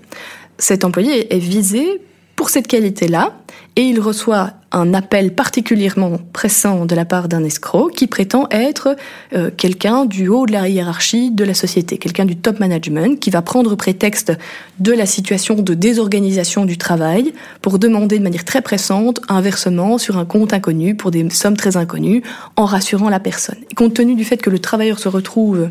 Cet 0.57 0.85
employé 0.85 1.35
est 1.35 1.39
visé 1.39 2.01
pour 2.43 2.49
cette 2.49 2.67
qualité-là, 2.67 3.31
et 3.77 3.83
il 3.83 4.01
reçoit 4.01 4.51
un 4.73 4.93
appel 4.93 5.33
particulièrement 5.33 6.17
pressant 6.33 6.85
de 6.85 6.93
la 6.93 7.05
part 7.05 7.29
d'un 7.29 7.41
escroc 7.45 7.91
qui 7.91 8.05
prétend 8.05 8.49
être 8.51 8.97
euh, 9.31 9.49
quelqu'un 9.55 10.03
du 10.03 10.27
haut 10.27 10.45
de 10.45 10.51
la 10.51 10.67
hiérarchie 10.67 11.31
de 11.31 11.45
la 11.45 11.53
société, 11.53 11.97
quelqu'un 11.97 12.25
du 12.25 12.35
top 12.35 12.59
management 12.59 13.17
qui 13.17 13.29
va 13.29 13.41
prendre 13.41 13.77
prétexte 13.77 14.33
de 14.79 14.91
la 14.91 15.05
situation 15.05 15.55
de 15.55 15.73
désorganisation 15.73 16.65
du 16.65 16.77
travail 16.77 17.33
pour 17.61 17.79
demander 17.79 18.19
de 18.19 18.23
manière 18.23 18.43
très 18.43 18.61
pressante 18.61 19.21
un 19.29 19.39
versement 19.39 19.97
sur 19.97 20.17
un 20.17 20.25
compte 20.25 20.51
inconnu 20.51 20.95
pour 20.95 21.11
des 21.11 21.29
sommes 21.29 21.55
très 21.55 21.77
inconnues 21.77 22.23
en 22.57 22.65
rassurant 22.65 23.07
la 23.07 23.21
personne. 23.21 23.59
Compte 23.77 23.93
tenu 23.93 24.15
du 24.15 24.25
fait 24.25 24.35
que 24.35 24.49
le 24.49 24.59
travailleur 24.59 24.99
se 24.99 25.07
retrouve 25.07 25.69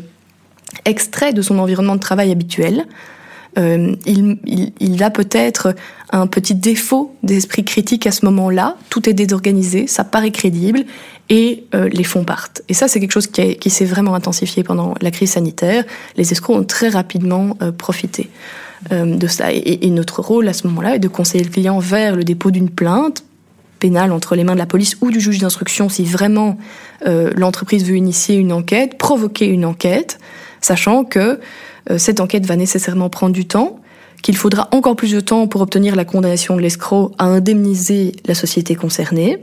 extrait 0.85 1.33
de 1.33 1.43
son 1.43 1.59
environnement 1.59 1.93
de 1.93 2.01
travail 2.01 2.31
habituel, 2.31 2.87
euh, 3.57 3.95
il, 4.05 4.37
il, 4.79 5.03
a 5.03 5.09
peut-être 5.09 5.75
un 6.11 6.27
petit 6.27 6.55
défaut 6.55 7.15
d'esprit 7.23 7.63
critique 7.63 8.07
à 8.07 8.11
ce 8.11 8.25
moment-là. 8.25 8.77
Tout 8.89 9.07
est 9.09 9.13
désorganisé, 9.13 9.87
ça 9.87 10.03
paraît 10.03 10.31
crédible 10.31 10.85
et 11.29 11.65
euh, 11.75 11.87
les 11.89 12.03
fonds 12.03 12.23
partent. 12.23 12.61
Et 12.69 12.73
ça, 12.73 12.87
c'est 12.87 12.99
quelque 12.99 13.11
chose 13.11 13.27
qui, 13.27 13.57
qui 13.57 13.69
s'est 13.69 13.85
vraiment 13.85 14.15
intensifié 14.15 14.63
pendant 14.63 14.95
la 15.01 15.11
crise 15.11 15.31
sanitaire. 15.31 15.83
Les 16.17 16.31
escrocs 16.31 16.57
ont 16.57 16.63
très 16.63 16.89
rapidement 16.89 17.57
euh, 17.61 17.71
profité 17.71 18.29
de 18.91 19.27
ça. 19.27 19.53
Et, 19.53 19.87
et, 19.87 19.89
notre 19.91 20.21
rôle 20.21 20.45
à 20.49 20.51
ce 20.51 20.67
moment-là 20.67 20.95
est 20.95 20.99
de 20.99 21.07
conseiller 21.07 21.41
le 21.41 21.49
client 21.49 21.79
vers 21.79 22.17
le 22.17 22.25
dépôt 22.25 22.51
d'une 22.51 22.69
plainte 22.69 23.23
pénale 23.79 24.11
entre 24.11 24.35
les 24.35 24.43
mains 24.43 24.55
de 24.55 24.59
la 24.59 24.65
police 24.65 24.97
ou 24.99 25.09
du 25.09 25.21
juge 25.21 25.37
d'instruction 25.37 25.87
si 25.87 26.03
vraiment 26.03 26.57
l'entreprise 27.05 27.85
veut 27.85 27.95
initier 27.95 28.35
une 28.35 28.51
enquête, 28.51 28.97
provoquer 28.97 29.45
une 29.45 29.63
enquête, 29.63 30.19
sachant 30.59 31.05
que 31.05 31.19
euh, 31.19 31.37
cette 31.97 32.19
enquête 32.19 32.45
va 32.45 32.55
nécessairement 32.55 33.09
prendre 33.09 33.33
du 33.33 33.45
temps, 33.45 33.79
qu'il 34.21 34.37
faudra 34.37 34.69
encore 34.71 34.95
plus 34.95 35.11
de 35.11 35.19
temps 35.19 35.47
pour 35.47 35.61
obtenir 35.61 35.95
la 35.95 36.05
condamnation 36.05 36.55
de 36.55 36.61
l'escroc 36.61 37.11
à 37.17 37.25
indemniser 37.25 38.13
la 38.25 38.35
société 38.35 38.75
concernée, 38.75 39.41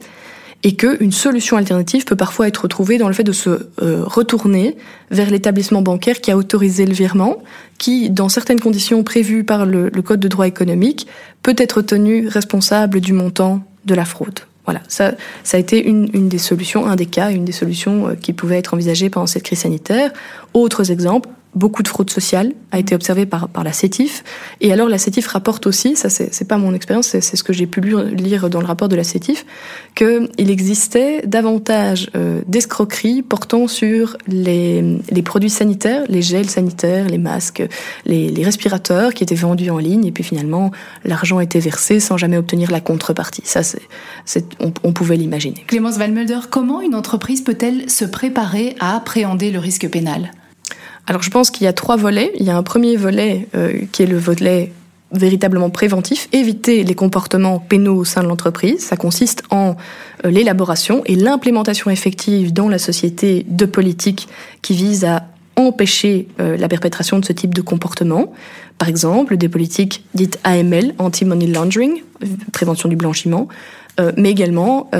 et 0.63 0.77
qu'une 0.77 1.13
solution 1.13 1.57
alternative 1.57 2.05
peut 2.05 2.17
parfois 2.17 2.49
être 2.49 2.69
trouvée 2.69 2.99
dans 2.99 3.09
le 3.09 3.15
fait 3.15 3.25
de 3.25 3.33
se 3.33 3.51
euh, 3.83 4.03
retourner 4.05 4.77
vers 5.11 5.31
l'établissement 5.31 5.81
bancaire 5.81 6.21
qui 6.21 6.31
a 6.31 6.37
autorisé 6.37 6.85
le 6.85 6.93
virement, 6.93 7.39
qui, 7.79 8.11
dans 8.11 8.29
certaines 8.29 8.61
conditions 8.61 9.03
prévues 9.03 9.45
par 9.45 9.65
le, 9.65 9.91
Code 10.03 10.21
de 10.21 10.29
droit 10.29 10.47
économique, 10.47 11.07
peut 11.43 11.55
être 11.57 11.83
tenu 11.83 12.29
responsable 12.29 13.01
du 13.01 13.13
montant 13.13 13.63
de 13.87 13.95
la 13.95 14.05
fraude. 14.05 14.41
Voilà, 14.67 14.83
ça, 14.89 15.13
ça 15.45 15.57
a 15.57 15.61
été 15.61 15.83
une, 15.83 16.11
une 16.13 16.29
des 16.29 16.39
solutions, 16.39 16.87
un 16.87 16.97
des 16.97 17.07
cas, 17.07 17.31
une 17.31 17.45
des 17.45 17.53
solutions 17.53 18.09
euh, 18.09 18.15
qui 18.15 18.35
pouvaient 18.35 18.59
être 18.59 18.75
envisagées 18.75 19.09
pendant 19.09 19.27
cette 19.27 19.45
crise 19.45 19.61
sanitaire. 19.61 20.13
Autres 20.53 20.91
exemples, 20.91 21.31
beaucoup 21.55 21.83
de 21.83 21.89
fraude 21.89 22.11
sociale 22.11 22.53
a 22.71 22.79
été 22.79 22.95
observée 22.95 23.27
par, 23.27 23.49
par 23.49 23.65
la 23.65 23.73
CETIF. 23.73 24.23
Et 24.61 24.73
alors 24.73 24.89
la 24.89 24.99
CETIF 24.99 25.27
rapporte 25.27 25.67
aussi, 25.67 25.97
ça 25.97 26.09
c'est 26.09 26.47
pas 26.47 26.59
mon 26.59 26.75
expérience, 26.75 27.09
c'est 27.09 27.21
ce 27.21 27.43
que 27.43 27.53
j'ai 27.53 27.67
pu 27.67 27.81
lire 27.81 28.49
dans 28.51 28.61
le 28.61 28.67
rapport 28.67 28.89
de 28.89 28.97
la 28.97 29.05
CETIF, 29.05 29.45
qu'il 29.95 30.51
existait 30.51 31.23
davantage 31.27 32.11
euh, 32.15 32.43
d'escroqueries 32.47 33.23
portant 33.23 33.67
sur 33.67 34.17
les, 34.29 34.99
les, 35.11 35.23
produits 35.23 35.51
sanitaires, 35.51 36.05
les 36.09 36.23
gels 36.23 36.49
sanitaires, 36.49 37.09
les 37.09 37.19
masques, 37.19 37.63
les, 38.07 38.31
respirateurs 38.41 39.13
qui 39.13 39.23
étaient 39.23 39.35
vendus 39.35 39.71
en 39.71 39.79
ligne 39.79 40.07
et 40.07 40.13
puis 40.13 40.25
finalement 40.25 40.71
l'argent 41.05 41.41
était 41.41 41.61
versé 41.61 42.01
sans 42.01 42.17
jamais 42.17 42.39
obtenir 42.39 42.71
la 42.71 42.81
contrepartie. 42.81 43.43
Ça, 43.45 43.63
c'est, 43.63 44.45
on, 44.61 44.93
pouvait 44.93 45.17
l'imaginer. 45.17 45.65
Clémence 45.67 45.99
Valmulder, 45.99 46.41
comment 46.51 46.81
une 46.81 46.95
entreprise 46.95 47.43
peut-elle 47.43 47.91
se 47.91 48.05
préparer 48.05 48.77
à 48.81 48.97
appréhender 48.97 49.51
le 49.51 49.59
risque 49.59 49.89
pénal? 49.89 50.33
Alors 51.11 51.23
je 51.23 51.31
pense 51.31 51.51
qu'il 51.51 51.65
y 51.65 51.67
a 51.67 51.73
trois 51.73 51.97
volets. 51.97 52.31
Il 52.39 52.47
y 52.47 52.51
a 52.51 52.57
un 52.57 52.63
premier 52.63 52.95
volet 52.95 53.49
euh, 53.57 53.81
qui 53.91 54.05
est 54.05 54.07
le 54.07 54.17
volet 54.17 54.73
véritablement 55.11 55.69
préventif, 55.69 56.29
éviter 56.31 56.85
les 56.85 56.95
comportements 56.95 57.59
pénaux 57.59 57.97
au 57.97 58.05
sein 58.05 58.23
de 58.23 58.29
l'entreprise. 58.29 58.79
Ça 58.79 58.97
consiste 58.97 59.43
en 59.51 59.75
euh, 60.25 60.31
l'élaboration 60.31 61.03
et 61.07 61.17
l'implémentation 61.17 61.91
effective 61.91 62.53
dans 62.53 62.69
la 62.69 62.79
société 62.79 63.45
de 63.49 63.65
politiques 63.65 64.29
qui 64.63 64.75
visent 64.75 65.05
à 65.05 65.25
empêcher 65.57 66.29
euh, 66.39 66.57
la 66.57 66.69
perpétration 66.69 67.19
de 67.19 67.25
ce 67.25 67.33
type 67.33 67.55
de 67.55 67.61
comportement. 67.61 68.33
Par 68.79 68.89
exemple, 68.89 69.37
des 69.37 69.49
politiques 69.49 70.05
dites 70.15 70.39
AML, 70.45 70.95
anti-money 70.99 71.49
laundering, 71.49 72.05
prévention 72.53 72.89
du 72.89 72.95
blanchiment, 72.95 73.49
mais 74.17 74.31
également 74.31 74.91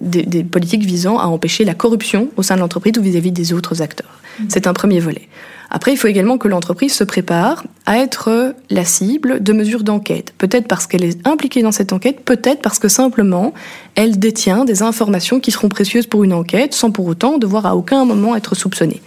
des, 0.00 0.22
des, 0.22 0.42
politiques 0.42 0.84
visant 0.84 1.18
à 1.18 1.26
empêcher 1.26 1.64
la 1.64 1.74
corruption 1.74 2.28
au 2.36 2.42
sein 2.42 2.56
de 2.56 2.60
l'entreprise 2.60 2.94
ou 2.98 3.02
vis-à-vis 3.02 3.32
des 3.32 3.52
autres 3.52 3.80
acteurs. 3.80 4.20
C'est 4.48 4.66
un 4.66 4.72
premier 4.72 5.00
volet. 5.00 5.28
Après, 5.72 5.92
il 5.92 5.96
faut 5.96 6.08
également 6.08 6.36
que 6.36 6.48
l'entreprise 6.48 6.92
se 6.92 7.04
prépare 7.04 7.62
à 7.86 7.98
être 7.98 8.54
la 8.70 8.84
cible 8.84 9.40
de 9.40 9.52
mesures 9.52 9.84
d'enquête. 9.84 10.34
Peut-être 10.36 10.66
parce 10.66 10.88
qu'elle 10.88 11.04
est 11.04 11.26
impliquée 11.26 11.62
dans 11.62 11.70
cette 11.70 11.92
enquête, 11.92 12.24
peut-être 12.24 12.60
parce 12.60 12.80
que 12.80 12.88
simplement 12.88 13.54
elle 13.94 14.18
détient 14.18 14.64
des 14.64 14.82
informations 14.82 15.38
qui 15.38 15.52
seront 15.52 15.68
précieuses 15.68 16.06
pour 16.08 16.24
une 16.24 16.32
enquête 16.32 16.74
sans 16.74 16.90
pour 16.90 17.06
autant 17.06 17.38
devoir 17.38 17.66
à 17.66 17.76
aucun 17.76 18.04
moment 18.04 18.34
être 18.34 18.56
soupçonnée. 18.56 19.00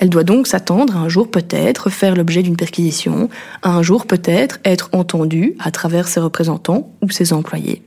Elle 0.00 0.10
doit 0.10 0.24
donc 0.24 0.46
s'attendre 0.46 0.96
à 0.96 1.00
un 1.00 1.08
jour 1.08 1.28
peut-être 1.28 1.90
faire 1.90 2.14
l'objet 2.14 2.42
d'une 2.42 2.56
perquisition, 2.56 3.28
à 3.62 3.70
un 3.70 3.82
jour 3.82 4.06
peut-être 4.06 4.60
être 4.64 4.88
entendue 4.92 5.54
à 5.58 5.72
travers 5.72 6.06
ses 6.06 6.20
représentants 6.20 6.92
ou 7.02 7.10
ses 7.10 7.32
employés. 7.32 7.82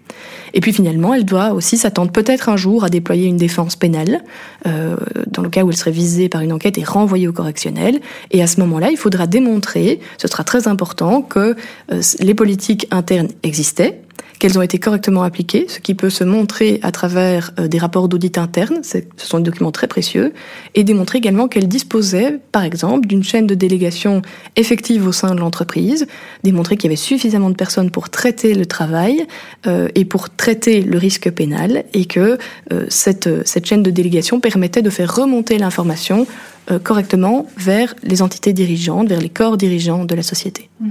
Et 0.53 0.59
puis 0.59 0.73
finalement, 0.73 1.13
elle 1.13 1.23
doit 1.23 1.53
aussi 1.53 1.77
s'attendre 1.77 2.11
peut-être 2.11 2.49
un 2.49 2.57
jour 2.57 2.83
à 2.83 2.89
déployer 2.89 3.27
une 3.27 3.37
défense 3.37 3.77
pénale, 3.77 4.23
euh, 4.67 4.97
dans 5.27 5.41
le 5.41 5.49
cas 5.49 5.63
où 5.63 5.69
elle 5.69 5.77
serait 5.77 5.91
visée 5.91 6.27
par 6.27 6.41
une 6.41 6.51
enquête 6.51 6.77
et 6.77 6.83
renvoyée 6.83 7.29
au 7.29 7.33
correctionnel. 7.33 8.01
Et 8.31 8.43
à 8.43 8.47
ce 8.47 8.59
moment-là, 8.59 8.91
il 8.91 8.97
faudra 8.97 9.25
démontrer, 9.25 10.01
ce 10.17 10.27
sera 10.27 10.43
très 10.43 10.67
important, 10.67 11.21
que 11.21 11.55
euh, 11.93 12.01
les 12.19 12.33
politiques 12.33 12.87
internes 12.91 13.29
existaient, 13.43 14.01
qu'elles 14.41 14.57
ont 14.57 14.63
été 14.63 14.79
correctement 14.79 15.21
appliquées, 15.21 15.67
ce 15.69 15.79
qui 15.79 15.93
peut 15.93 16.09
se 16.09 16.23
montrer 16.23 16.79
à 16.81 16.91
travers 16.91 17.51
euh, 17.59 17.67
des 17.67 17.77
rapports 17.77 18.09
d'audit 18.09 18.39
interne, 18.39 18.79
ce 18.81 18.97
sont 19.17 19.37
des 19.37 19.43
documents 19.43 19.71
très 19.71 19.85
précieux, 19.85 20.33
et 20.73 20.83
démontrer 20.83 21.19
également 21.19 21.47
qu'elles 21.47 21.67
disposaient, 21.67 22.39
par 22.51 22.63
exemple, 22.63 23.07
d'une 23.07 23.23
chaîne 23.23 23.45
de 23.45 23.53
délégation 23.53 24.23
effective 24.55 25.05
au 25.05 25.11
sein 25.11 25.35
de 25.35 25.39
l'entreprise, 25.39 26.07
démontrer 26.41 26.75
qu'il 26.75 26.85
y 26.85 26.89
avait 26.89 26.95
suffisamment 26.95 27.51
de 27.51 27.55
personnes 27.55 27.91
pour 27.91 28.09
traiter 28.09 28.55
le 28.55 28.65
travail 28.65 29.27
euh, 29.67 29.89
et 29.93 30.05
pour 30.05 30.31
traiter 30.31 30.81
le 30.81 30.97
risque 30.97 31.29
pénal, 31.29 31.83
et 31.93 32.05
que 32.05 32.39
euh, 32.73 32.85
cette, 32.89 33.45
cette 33.47 33.67
chaîne 33.67 33.83
de 33.83 33.91
délégation 33.91 34.39
permettait 34.39 34.81
de 34.81 34.89
faire 34.89 35.15
remonter 35.15 35.59
l'information 35.59 36.25
correctement 36.83 37.47
vers 37.57 37.95
les 38.03 38.21
entités 38.21 38.53
dirigeantes, 38.53 39.09
vers 39.09 39.19
les 39.19 39.29
corps 39.29 39.57
dirigeants 39.57 40.05
de 40.05 40.15
la 40.15 40.23
société. 40.23 40.69
Mmh. 40.79 40.89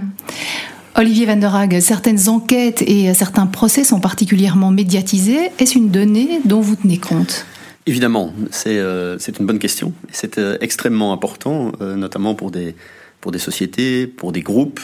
Olivier 0.97 1.27
Van 1.27 1.37
der 1.37 1.55
Haag, 1.55 1.81
certaines 1.81 2.29
enquêtes 2.29 2.83
et 2.83 3.15
certains 3.15 3.47
procès 3.47 3.85
sont 3.85 4.01
particulièrement 4.01 4.71
médiatisés. 4.71 5.51
Est-ce 5.59 5.79
une 5.79 5.91
donnée 5.91 6.41
dont 6.45 6.61
vous 6.61 6.75
tenez 6.75 6.99
compte? 6.99 7.47
Évidemment, 7.87 8.35
c'est 8.51 8.79
euh, 8.79 9.17
une 9.19 9.47
bonne 9.47 9.59
question. 9.59 9.93
C'est 10.11 10.39
euh, 10.39 10.59
extrêmement 10.61 11.13
important, 11.13 11.73
euh, 11.81 11.97
notamment 11.97 12.35
pour 12.35 12.51
des, 12.51 12.75
pour 13.21 13.31
des 13.31 13.39
sociétés, 13.39 14.07
pour 14.07 14.33
des 14.33 14.43
groupes. 14.43 14.81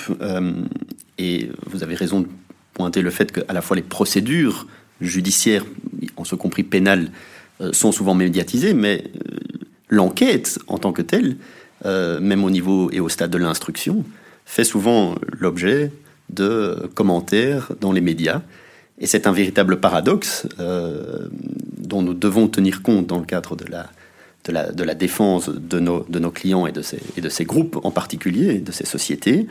et 1.18 1.50
vous 1.66 1.82
avez 1.82 1.94
raison 1.94 2.20
de 2.20 2.28
pointer 2.74 3.02
le 3.02 3.10
fait 3.10 3.32
qu'à 3.32 3.52
la 3.52 3.60
fois 3.60 3.76
les 3.76 3.82
procédures 3.82 4.66
judiciaires, 5.00 5.64
en 6.16 6.24
ce 6.24 6.34
compris 6.34 6.62
pénales, 6.62 7.10
sont 7.72 7.90
souvent 7.90 8.14
médiatisées, 8.14 8.74
mais 8.74 9.04
l'enquête 9.88 10.58
en 10.66 10.78
tant 10.78 10.92
que 10.92 11.00
telle, 11.00 11.36
même 11.84 12.44
au 12.44 12.50
niveau 12.50 12.90
et 12.90 13.00
au 13.00 13.08
stade 13.08 13.30
de 13.30 13.38
l'instruction, 13.38 14.04
fait 14.46 14.64
souvent 14.64 15.16
l'objet 15.38 15.90
de 16.30 16.90
commentaires 16.94 17.72
dans 17.80 17.92
les 17.92 18.00
médias. 18.00 18.40
Et 18.98 19.06
c'est 19.06 19.26
un 19.26 19.32
véritable 19.32 19.78
paradoxe 19.78 20.46
euh, 20.58 21.28
dont 21.76 22.00
nous 22.00 22.14
devons 22.14 22.48
tenir 22.48 22.80
compte 22.80 23.06
dans 23.06 23.18
le 23.18 23.26
cadre 23.26 23.54
de 23.56 23.66
la, 23.66 24.94
défense 24.94 25.50
de 25.50 25.78
nos, 25.78 26.30
clients 26.30 26.66
et 26.66 26.72
de, 26.72 26.80
ces, 26.80 27.00
et 27.16 27.20
de 27.20 27.28
ces 27.28 27.44
groupes 27.44 27.78
en 27.84 27.90
particulier, 27.90 28.58
de 28.58 28.72
ces 28.72 28.86
sociétés. 28.86 29.46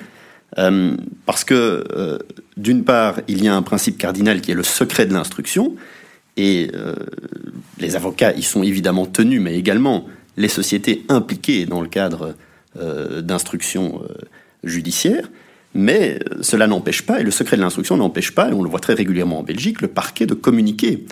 Euh, 0.57 0.95
parce 1.25 1.43
que, 1.43 1.83
euh, 1.95 2.17
d'une 2.57 2.83
part, 2.83 3.19
il 3.27 3.43
y 3.43 3.47
a 3.47 3.55
un 3.55 3.61
principe 3.61 3.97
cardinal 3.97 4.41
qui 4.41 4.51
est 4.51 4.55
le 4.55 4.63
secret 4.63 5.05
de 5.05 5.13
l'instruction, 5.13 5.75
et 6.37 6.69
les 7.79 7.95
avocats 7.95 8.33
y 8.33 8.43
sont 8.43 8.61
évidemment 8.61 9.05
tenus, 9.05 9.39
mais 9.39 9.55
également 9.55 10.05
les 10.35 10.49
sociétés 10.49 11.05
impliquées 11.07 11.65
dans 11.65 11.79
le 11.79 11.87
cadre 11.87 12.35
d'instruction 12.75 14.01
judiciaire, 14.65 15.29
mais 15.73 16.19
cela 16.41 16.67
n'empêche 16.67 17.01
pas, 17.03 17.19
et 17.19 17.23
le 17.23 17.31
secret 17.31 17.57
de 17.57 17.61
l'instruction 17.61 17.97
n'empêche 17.97 18.31
pas, 18.31 18.49
et 18.49 18.53
on 18.53 18.63
le 18.63 18.69
voit 18.69 18.79
très 18.79 18.93
régulièrement 18.93 19.39
en 19.39 19.43
Belgique, 19.43 19.81
le 19.81 19.87
parquet 19.87 20.25
de 20.25 20.33
communiquer 20.33 21.05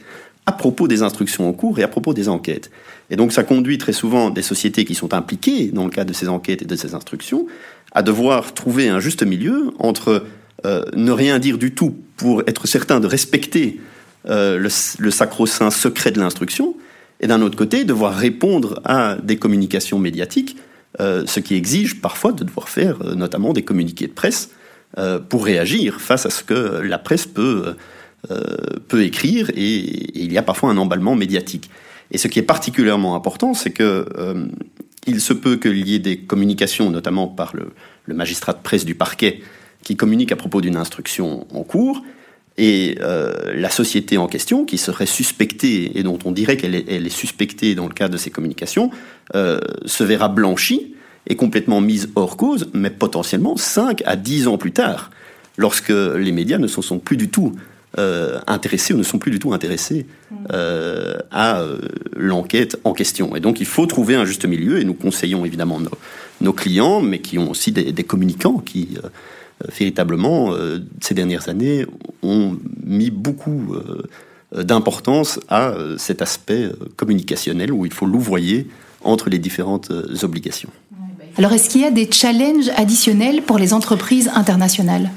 à 0.45 0.51
propos 0.51 0.87
des 0.87 1.03
instructions 1.03 1.47
en 1.47 1.53
cours 1.53 1.79
et 1.79 1.83
à 1.83 1.87
propos 1.87 2.13
des 2.13 2.27
enquêtes. 2.27 2.69
Et 3.09 3.15
donc 3.15 3.31
ça 3.31 3.43
conduit 3.43 3.77
très 3.77 3.93
souvent 3.93 4.29
des 4.29 4.41
sociétés 4.41 4.85
qui 4.85 4.95
sont 4.95 5.13
impliquées 5.13 5.69
dans 5.71 5.85
le 5.85 5.89
cadre 5.89 6.09
de 6.09 6.15
ces 6.15 6.27
enquêtes 6.27 6.61
et 6.61 6.65
de 6.65 6.75
ces 6.75 6.95
instructions 6.95 7.47
à 7.93 8.01
devoir 8.01 8.53
trouver 8.53 8.89
un 8.89 8.99
juste 8.99 9.23
milieu 9.23 9.71
entre 9.79 10.25
euh, 10.65 10.83
ne 10.95 11.11
rien 11.11 11.39
dire 11.39 11.57
du 11.57 11.73
tout 11.73 11.95
pour 12.17 12.41
être 12.47 12.67
certain 12.67 12.99
de 12.99 13.07
respecter 13.07 13.79
euh, 14.29 14.57
le, 14.57 15.11
sacro-saint 15.11 15.69
secret 15.69 16.11
de 16.11 16.19
l'instruction, 16.19 16.75
et 17.19 17.27
d'un 17.27 17.41
autre 17.41 17.57
côté 17.57 17.83
devoir 17.83 18.15
répondre 18.15 18.81
à 18.85 19.17
des 19.21 19.35
communications 19.35 19.99
médiatiques 19.99 20.55
euh, 20.55 20.72
ce 20.99 21.39
qui 21.39 21.55
exige 21.55 22.01
parfois 22.01 22.31
de 22.31 22.43
devoir 22.43 22.69
faire 22.69 23.01
euh, 23.01 23.15
notamment 23.15 23.53
des 23.53 23.63
communiqués 23.63 24.07
de 24.07 24.13
presse 24.13 24.51
euh, 24.97 25.19
pour 25.19 25.45
réagir 25.45 25.99
face 26.01 26.25
à 26.25 26.29
ce 26.29 26.43
que 26.43 26.81
la 26.81 26.99
presse 26.99 27.25
peut, 27.25 27.75
peut 28.87 29.03
écrire 29.03 29.49
et, 29.49 30.21
il 30.21 30.31
y 30.31 30.37
a 30.37 30.43
parfois 30.43 30.69
un 30.69 30.77
emballement 30.77 31.15
médiatique. 31.15 31.69
Et 32.11 32.17
ce 32.17 32.27
qui 32.27 32.39
est 32.39 32.43
particulièrement 32.43 33.15
important, 33.15 33.53
c'est 33.53 33.71
que 33.71 34.05
il 35.05 35.19
se 35.19 35.33
peut 35.33 35.57
qu'il 35.57 35.85
y 35.85 35.95
ait 35.95 35.99
des 35.99 36.19
communications, 36.19 36.89
notamment 36.89 37.27
par 37.27 37.53
le, 37.53 37.73
le, 38.05 38.13
magistrat 38.13 38.53
de 38.53 38.59
presse 38.59 38.85
du 38.85 38.95
parquet, 38.95 39.41
qui 39.83 39.97
communique 39.97 40.31
à 40.31 40.37
propos 40.37 40.61
d'une 40.61 40.77
instruction 40.77 41.45
en 41.53 41.63
cours, 41.63 42.01
et 42.57 42.97
euh, 43.01 43.53
la 43.55 43.69
société 43.69 44.17
en 44.17 44.27
question, 44.27 44.65
qui 44.65 44.77
serait 44.77 45.05
suspectée 45.05 45.97
et 45.97 46.03
dont 46.03 46.19
on 46.25 46.31
dirait 46.31 46.57
qu'elle 46.57 46.75
est, 46.75 47.09
suspectée 47.09 47.73
dans 47.75 47.87
le 47.87 47.93
cadre 47.93 48.13
de 48.13 48.17
ces 48.17 48.29
communications, 48.29 48.91
euh, 49.35 49.59
se 49.85 50.03
verra 50.03 50.29
blanchie 50.29 50.93
et 51.27 51.35
complètement 51.35 51.81
mise 51.81 52.09
hors 52.15 52.37
cause, 52.37 52.69
mais 52.73 52.89
potentiellement 52.89 53.57
5 53.57 54.03
à 54.05 54.15
10 54.15 54.47
ans 54.47 54.57
plus 54.57 54.71
tard, 54.71 55.09
lorsque 55.57 55.89
les 55.89 56.31
médias 56.31 56.57
ne 56.57 56.67
sont, 56.67 56.81
sont 56.81 56.99
plus 56.99 57.17
du 57.17 57.29
tout 57.29 57.55
euh, 57.99 58.39
intéressés 58.47 58.93
ou 58.93 58.97
ne 58.97 59.03
sont 59.03 59.19
plus 59.19 59.31
du 59.31 59.39
tout 59.39 59.53
intéressés 59.53 60.07
euh, 60.51 61.13
à 61.29 61.61
euh, 61.61 61.77
l'enquête 62.15 62.79
en 62.83 62.93
question. 62.93 63.35
Et 63.35 63.39
donc 63.39 63.59
il 63.59 63.67
faut 63.67 63.85
trouver 63.85 64.15
un 64.15 64.25
juste 64.25 64.45
milieu, 64.45 64.79
et 64.79 64.83
nous 64.83 64.95
conseillons 64.95 65.45
évidemment 65.45 65.79
nos, 65.79 65.91
nos 66.41 66.53
clients, 66.53 67.01
mais 67.01 67.19
qui 67.19 67.37
ont 67.37 67.51
aussi 67.51 67.71
des, 67.71 67.91
des 67.91 68.03
communicants 68.03 68.57
qui 68.57 68.97
euh, 69.03 69.09
véritablement, 69.71 70.53
euh, 70.53 70.79
ces 71.01 71.13
dernières 71.13 71.49
années, 71.49 71.85
ont 72.21 72.57
mis 72.83 73.09
beaucoup 73.09 73.73
euh, 73.73 74.63
d'importance 74.63 75.39
à 75.49 75.69
euh, 75.69 75.97
cet 75.97 76.21
aspect 76.21 76.69
communicationnel 76.95 77.71
où 77.71 77.85
il 77.85 77.93
faut 77.93 78.05
louvoyer 78.05 78.67
entre 79.03 79.29
les 79.29 79.39
différentes 79.39 79.91
obligations. 80.21 80.69
Alors, 81.37 81.51
est-ce 81.51 81.67
qu'il 81.69 81.81
y 81.81 81.85
a 81.85 81.91
des 81.91 82.09
challenges 82.09 82.69
additionnels 82.77 83.41
pour 83.41 83.57
les 83.57 83.73
entreprises 83.73 84.29
internationales? 84.33 85.09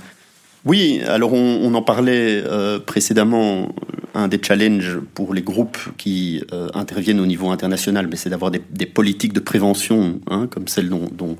Oui, 0.65 1.01
alors 1.07 1.33
on, 1.33 1.73
en 1.75 1.83
parlait 1.83 2.43
précédemment. 2.85 3.69
Un 4.15 4.29
des 4.29 4.41
challenges 4.43 4.99
pour 5.15 5.35
les 5.35 5.43
groupes 5.43 5.79
qui 5.99 6.43
interviennent 6.75 7.21
au 7.21 7.27
niveau 7.27 7.51
international, 7.51 8.09
mais 8.11 8.17
c'est 8.17 8.31
d'avoir 8.31 8.51
des, 8.51 8.87
politiques 8.87 9.35
de 9.35 9.41
prévention, 9.41 10.19
hein, 10.29 10.49
comme 10.51 10.67
celle 10.67 10.89
dont, 10.89 11.07
dont 11.13 11.37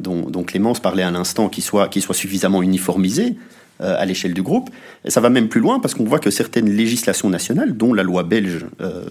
dont, 0.00 0.44
Clémence 0.44 0.80
parlait 0.80 1.02
à 1.02 1.10
l'instant, 1.10 1.48
qui 1.48 1.60
soit, 1.60 1.90
suffisamment 2.12 2.62
uniformisé 2.62 3.36
euh, 3.80 3.96
à 3.98 4.04
l'échelle 4.04 4.34
du 4.34 4.42
groupe. 4.42 4.70
Et 5.04 5.10
ça 5.10 5.20
va 5.20 5.30
même 5.30 5.48
plus 5.48 5.60
loin 5.60 5.80
parce 5.80 5.94
qu'on 5.94 6.04
voit 6.04 6.18
que 6.18 6.30
certaines 6.30 6.70
législations 6.70 7.28
nationales, 7.28 7.76
dont 7.76 7.94
la 7.94 8.02
loi 8.02 8.22
belge 8.22 8.66
euh, 8.80 9.04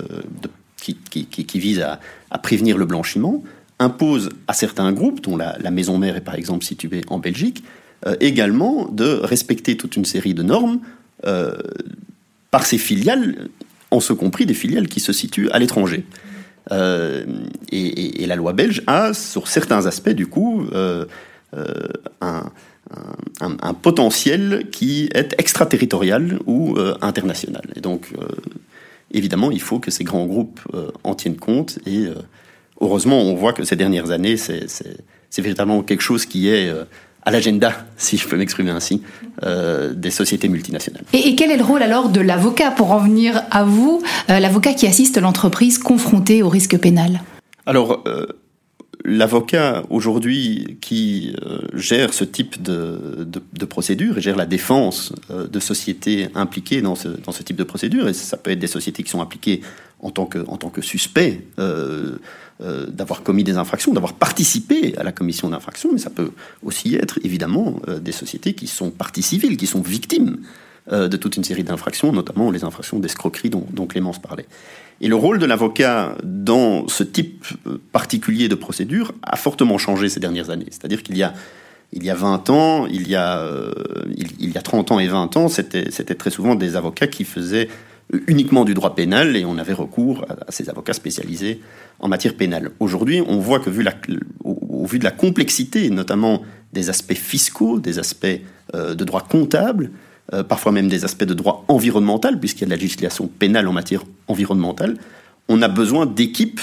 qui, 0.77 1.59
vise 1.59 1.81
à, 1.81 2.37
prévenir 2.37 2.77
le 2.77 2.85
blanchiment, 2.85 3.43
imposent 3.79 4.29
à 4.47 4.53
certains 4.53 4.91
groupes, 4.91 5.21
dont 5.21 5.37
la, 5.37 5.71
maison 5.71 5.97
mère 5.97 6.15
est 6.15 6.21
par 6.21 6.35
exemple 6.35 6.63
située 6.65 7.01
en 7.09 7.19
Belgique, 7.19 7.63
euh, 8.05 8.15
également 8.19 8.87
de 8.89 9.19
respecter 9.23 9.75
toute 9.77 9.95
une 9.95 10.05
série 10.05 10.33
de 10.33 10.43
normes 10.43 10.79
par 12.51 12.65
ses 12.65 12.77
filiales, 12.77 13.49
en 13.89 13.99
ce 13.99 14.13
compris 14.13 14.45
des 14.45 14.53
filiales 14.53 14.87
qui 14.87 14.99
se 14.99 15.11
situent 15.11 15.49
à 15.49 15.57
l'étranger. 15.57 16.05
Et, 17.71 18.25
la 18.25 18.35
loi 18.35 18.53
belge 18.53 18.83
a, 18.87 19.13
sur 19.13 19.47
certains 19.47 19.85
aspects, 19.85 20.09
du 20.09 20.27
coup, 20.27 20.65
euh, 20.73 21.05
euh, 21.53 21.73
un, 22.21 23.73
potentiel 23.73 24.67
qui 24.71 25.09
est 25.13 25.35
extraterritorial 25.37 26.39
ou 26.45 26.77
international. 27.01 27.63
Et 27.75 27.81
donc, 27.81 28.13
évidemment, 29.11 29.51
il 29.51 29.61
faut 29.61 29.79
que 29.79 29.91
ces 29.91 30.05
grands 30.05 30.25
groupes 30.25 30.61
en 31.03 31.13
tiennent 31.15 31.37
compte. 31.37 31.79
Et 31.85 32.05
heureusement, 32.79 33.19
on 33.19 33.35
voit 33.35 33.51
que 33.51 33.65
ces 33.65 33.75
dernières 33.75 34.11
années, 34.11 34.37
c'est 34.37 34.67
véritablement 35.37 35.83
quelque 35.83 36.01
chose 36.01 36.25
qui 36.25 36.47
est 36.47 36.71
à 37.27 37.31
l'agenda, 37.31 37.73
si 37.97 38.15
je 38.15 38.25
peux 38.25 38.37
m'exprimer 38.37 38.71
ainsi, 38.71 39.01
euh, 39.43 39.93
des 39.93 40.11
sociétés 40.11 40.47
multinationales. 40.47 41.03
Et, 41.11 41.35
quel 41.35 41.51
est 41.51 41.57
le 41.57 41.63
rôle 41.63 41.83
alors 41.83 42.07
de 42.07 42.21
l'avocat? 42.21 42.71
Pour 42.71 42.91
en 42.91 42.99
venir 42.99 43.43
à 43.51 43.65
vous, 43.65 44.01
euh, 44.29 44.39
l'avocat 44.39 44.73
qui 44.73 44.87
assiste 44.87 45.19
l'entreprise 45.19 45.77
confrontée 45.77 46.41
au 46.41 46.47
risque 46.47 46.77
pénal 46.77 47.19
Alors, 47.67 48.03
euh, 48.07 48.25
l'avocat 49.05 49.83
aujourd'hui 49.91 50.77
qui 50.81 51.35
gère 51.73 52.13
ce 52.13 52.23
type 52.23 52.61
de, 52.61 53.27
de, 53.27 53.65
procédure 53.65 54.17
et 54.17 54.21
gère 54.21 54.35
la 54.35 54.47
défense 54.47 55.13
de 55.29 55.59
sociétés 55.59 56.29
impliquées 56.33 56.81
dans 56.81 56.95
ce, 56.95 57.09
dans 57.09 57.31
ce 57.31 57.43
type 57.43 57.55
de 57.57 57.63
procédure, 57.63 58.07
et 58.07 58.13
ça 58.13 58.37
peut 58.37 58.49
être 58.51 58.59
des 58.59 58.67
sociétés 58.67 59.03
qui 59.03 59.11
sont 59.11 59.21
impliquées 59.21 59.61
en 59.99 60.11
tant 60.11 60.25
que, 60.25 60.39
en 60.47 60.57
tant 60.57 60.69
que 60.69 60.81
suspect 60.81 61.41
euh, 61.59 62.17
euh, 62.61 62.87
d'avoir 62.87 63.23
commis 63.23 63.43
des 63.43 63.57
infractions, 63.57 63.93
d'avoir 63.93 64.13
participé 64.13 64.95
à 64.97 65.03
la 65.03 65.11
commission 65.11 65.49
d'infractions, 65.49 65.89
mais 65.91 65.99
ça 65.99 66.09
peut 66.09 66.31
aussi 66.63 66.95
être 66.95 67.19
évidemment 67.23 67.79
euh, 67.87 67.99
des 67.99 68.11
sociétés 68.11 68.53
qui 68.53 68.67
sont 68.67 68.91
parties 68.91 69.23
civiles, 69.23 69.57
qui 69.57 69.67
sont 69.67 69.81
victimes 69.81 70.37
de 70.91 71.17
toute 71.17 71.35
une 71.35 71.43
série 71.43 71.63
d'infractions, 71.63 72.11
notamment 72.11 72.49
les 72.49 72.63
infractions 72.63 72.99
d'escroquerie 72.99 73.49
dont, 73.49 73.65
dont 73.71 73.87
Clémence 73.87 74.19
parlait. 74.19 74.45
Et 75.01 75.07
le 75.07 75.15
rôle 75.15 75.37
de 75.39 75.45
l'avocat 75.45 76.15
dans 76.23 76.87
ce 76.87 77.03
type 77.03 77.45
particulier 77.91 78.47
de 78.47 78.55
procédure 78.55 79.13
a 79.21 79.35
fortement 79.35 79.77
changé 79.77 80.09
ces 80.09 80.19
dernières 80.19 80.49
années. 80.49 80.67
C'est-à-dire 80.69 81.03
qu'il 81.03 81.17
y 81.17 81.23
a 81.23 81.33
il 81.93 82.03
y 82.03 82.09
a 82.09 82.15
20 82.15 82.49
ans, 82.49 82.85
il 82.85 83.07
y 83.07 83.15
a, 83.15 83.39
euh, 83.39 83.71
il, 84.15 84.51
y 84.51 84.57
a 84.57 84.61
30 84.61 84.91
ans 84.91 84.99
et 84.99 85.07
20 85.07 85.37
ans, 85.37 85.47
c'était 85.47 85.89
très 86.15 86.29
souvent 86.29 86.55
des 86.55 86.75
avocats 86.75 87.07
qui 87.07 87.23
faisaient 87.23 87.69
uniquement 88.27 88.65
du 88.65 88.73
droit 88.73 88.95
pénal 88.95 89.35
et 89.35 89.45
on 89.45 89.57
avait 89.57 89.73
recours 89.73 90.25
à, 90.29 90.51
ces 90.51 90.69
avocats 90.69 90.93
spécialisés 90.93 91.61
en 91.99 92.07
matière 92.07 92.35
pénale. 92.35 92.71
Aujourd'hui, 92.79 93.21
on 93.25 93.39
voit 93.39 93.59
que 93.59 93.69
vu 93.69 93.83
la, 93.83 93.93
au, 94.43 94.85
vu 94.85 94.99
de 94.99 95.03
la 95.03 95.11
complexité, 95.11 95.89
notamment 95.89 96.41
des 96.73 96.89
aspects 96.89 97.13
fiscaux, 97.13 97.79
des 97.79 97.99
aspects 97.99 98.27
euh, 98.75 98.93
de 98.93 99.03
droit 99.03 99.21
comptable, 99.21 99.91
euh, 100.33 100.43
parfois 100.43 100.71
même 100.71 100.87
des 100.87 101.05
aspects 101.05 101.23
de 101.23 101.33
droit 101.33 101.65
environnemental, 101.67 102.39
puisqu'il 102.39 102.61
y 102.61 102.63
a 102.63 102.67
de 102.67 102.71
la 102.71 102.77
législation 102.77 103.27
pénale 103.27 103.67
en 103.67 103.73
matière 103.73 104.03
environnementale, 104.27 104.97
on 105.47 105.61
a 105.61 105.67
besoin 105.67 106.05
d'équipes 106.05 106.61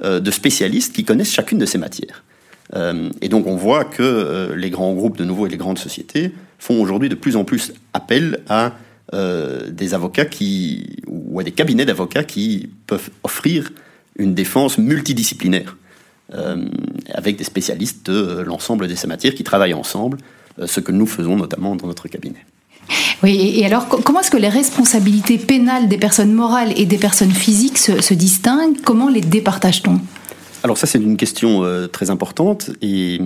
de 0.00 0.30
spécialistes 0.30 0.94
qui 0.94 1.04
connaissent 1.04 1.32
chacune 1.32 1.58
de 1.58 1.66
ces 1.66 1.76
matières. 1.76 2.22
Euh, 2.74 3.10
et 3.20 3.28
donc 3.28 3.46
on 3.46 3.56
voit 3.56 3.84
que 3.84 4.02
euh, 4.02 4.56
les 4.56 4.70
grands 4.70 4.92
groupes 4.92 5.16
de 5.16 5.24
nouveau 5.24 5.46
et 5.46 5.48
les 5.48 5.56
grandes 5.56 5.78
sociétés 5.78 6.32
font 6.58 6.80
aujourd'hui 6.80 7.08
de 7.08 7.14
plus 7.14 7.36
en 7.36 7.44
plus 7.44 7.72
appel 7.94 8.40
à 8.48 8.72
euh, 9.14 9.70
des 9.70 9.94
avocats 9.94 10.26
qui, 10.26 10.96
ou 11.06 11.40
à 11.40 11.44
des 11.44 11.52
cabinets 11.52 11.86
d'avocats 11.86 12.24
qui 12.24 12.70
peuvent 12.86 13.10
offrir 13.22 13.70
une 14.16 14.34
défense 14.34 14.78
multidisciplinaire, 14.78 15.76
avec 17.14 17.36
des 17.36 17.44
spécialistes 17.44 18.10
de 18.10 18.40
l'ensemble 18.40 18.88
de 18.88 18.94
ces 18.96 19.06
matières 19.06 19.32
qui 19.32 19.44
travaillent 19.44 19.74
ensemble, 19.74 20.18
ce 20.66 20.80
que 20.80 20.90
nous 20.90 21.06
faisons 21.06 21.36
notamment 21.36 21.76
dans 21.76 21.86
notre 21.86 22.08
cabinet. 22.08 22.44
Oui, 23.22 23.54
et 23.56 23.66
alors 23.66 23.88
comment 23.88 24.20
est-ce 24.20 24.30
que 24.30 24.36
les 24.36 24.48
responsabilités 24.48 25.38
pénales 25.38 25.88
des 25.88 25.98
personnes 25.98 26.32
morales 26.32 26.72
et 26.76 26.86
des 26.86 26.98
personnes 26.98 27.32
physiques 27.32 27.78
se, 27.78 28.14
distinguent? 28.14 28.80
Comment 28.82 29.08
les 29.08 29.20
départage-t-on? 29.20 30.00
Alors 30.62 30.78
ça, 30.78 30.86
c'est 30.86 30.98
une 30.98 31.16
question 31.16 31.64
euh, 31.64 31.86
très 31.86 32.10
importante 32.10 32.70
et, 32.82 33.20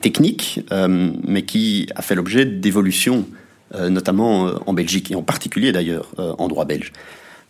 technique, 0.00 0.60
euh, 0.72 1.12
mais 1.24 1.42
qui 1.42 1.86
a 1.94 2.02
fait 2.02 2.16
l'objet 2.16 2.44
d'évolutions, 2.44 3.26
euh, 3.76 3.88
notamment 3.90 4.50
en 4.66 4.72
Belgique, 4.72 5.12
et 5.12 5.14
en 5.14 5.22
particulier 5.22 5.70
d'ailleurs 5.70 6.10
en 6.18 6.48
droit 6.48 6.64
belge. 6.64 6.92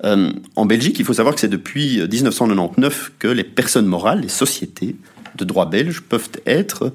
en 0.03 0.67
Belgique, 0.67 0.99
il 0.99 1.07
faut 1.07 1.15
savoir 1.15 1.35
que 1.35 1.41
c'est 1.41 1.49
depuis 1.49 2.03
1999 2.03 3.13
que 3.19 3.29
les 3.29 3.45
personnes 3.45 3.87
morales, 3.87 4.21
les 4.21 4.29
sociétés 4.29 4.97
de 5.37 5.45
droit 5.45 5.65
belge 5.65 6.03
peuvent 6.03 6.29
être 6.45 6.93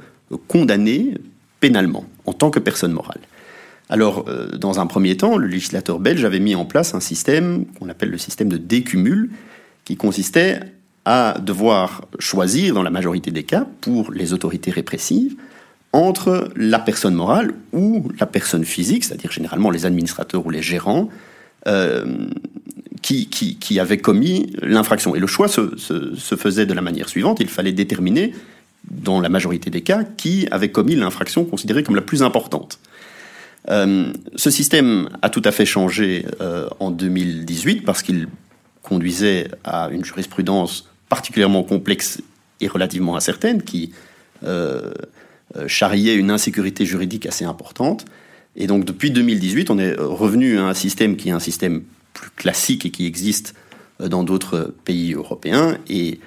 condamnées 0.48 1.15
pénalement 1.60 2.06
en 2.26 2.34
tant 2.34 2.52
que 2.52 2.60
personnes 2.60 2.93
morales. 2.93 3.22
Alors, 3.89 4.25
dans 4.56 4.80
un 4.80 4.86
premier 4.86 5.17
temps, 5.17 5.38
le 5.38 5.47
législateur 5.47 5.99
belge 5.99 6.23
avait 6.23 6.39
mis 6.39 6.54
en 6.54 6.65
place 6.65 6.93
un 6.93 6.99
système 6.99 7.65
qu'on 7.80 7.89
appelle 7.89 8.12
le 8.12 8.19
système 8.19 8.47
de 8.47 8.58
décumul, 8.58 9.32
qui 9.84 9.97
consistait 9.97 10.60
à 11.06 11.39
devoir 11.39 12.06
choisir, 12.19 12.75
dans 12.75 12.84
la 12.84 12.91
majorité 12.91 13.32
des 13.32 13.41
cas, 13.41 13.65
pour 13.82 14.12
les 14.12 14.34
autorités 14.34 14.69
répressives, 14.69 15.36
entre 15.91 16.49
la 16.56 16.78
personne 16.78 17.15
morale 17.15 17.54
ou 17.73 18.12
la 18.19 18.28
personne 18.28 18.63
physique, 18.63 19.04
c'est-à-dire 19.04 19.32
généralement 19.32 19.71
les 19.71 19.88
administrateurs 19.88 20.45
ou 20.45 20.52
les 20.52 20.62
gérants, 20.62 21.10
euh, 21.67 22.06
qui, 23.02 23.28
qui, 23.28 23.80
avaient 23.80 23.97
commis 23.97 24.54
l'infraction. 24.62 25.15
Et 25.15 25.19
le 25.19 25.25
choix 25.25 25.47
se, 25.47 25.78
se, 25.78 26.36
faisait 26.36 26.67
de 26.67 26.73
la 26.73 26.82
manière 26.82 27.10
suivante, 27.10 27.39
il 27.39 27.47
fallait 27.47 27.71
déterminer, 27.71 28.34
dans 28.91 29.19
la 29.19 29.30
majorité 29.30 29.71
des 29.71 29.82
cas, 29.82 30.04
qui 30.04 30.47
avait 30.52 30.69
commis 30.69 30.95
l'infraction 30.95 31.43
considérée 31.45 31.82
comme 31.82 31.95
la 31.95 32.02
plus 32.02 32.21
importante. 32.21 32.80
Euh, 33.67 34.13
ce 34.36 34.50
système 34.50 35.10
a 35.22 35.30
tout 35.30 35.41
à 35.43 35.52
fait 35.52 35.65
changé 35.65 36.26
euh, 36.41 36.67
en 36.80 36.91
2018 36.91 37.82
parce 37.82 38.02
qu'il 38.02 38.28
conduisait 38.82 39.50
à 39.63 39.89
une 39.91 40.06
jurisprudence 40.06 40.89
particulièrement 41.10 41.63
complexe 41.63 42.22
et 42.62 42.67
relativement 42.67 43.15
incertaine, 43.15 43.62
qui 43.62 43.91
euh, 44.43 44.91
charriait 45.67 46.15
une 46.15 46.32
insécurité 46.32 46.86
juridique 46.86 47.26
assez 47.26 47.45
importante. 47.45 48.06
Et 48.56 48.67
donc 48.67 48.86
depuis 48.86 49.12
2018, 49.12 49.69
on 49.69 49.78
est 49.78 49.95
revenu 49.95 50.58
à 50.58 50.65
un 50.65 50.74
système 50.74 51.15
qui 51.15 51.30
est 51.30 51.34
un 51.34 51.39
système 51.39 51.84
plus 52.13 52.30
classique 52.32 52.86
et 52.86 52.91
qui 52.91 53.06
existe 53.06 53.54
dans 54.00 54.24
d'autres 54.24 54.74
pays 54.86 55.13
européens 55.13 55.78
et 55.89 56.19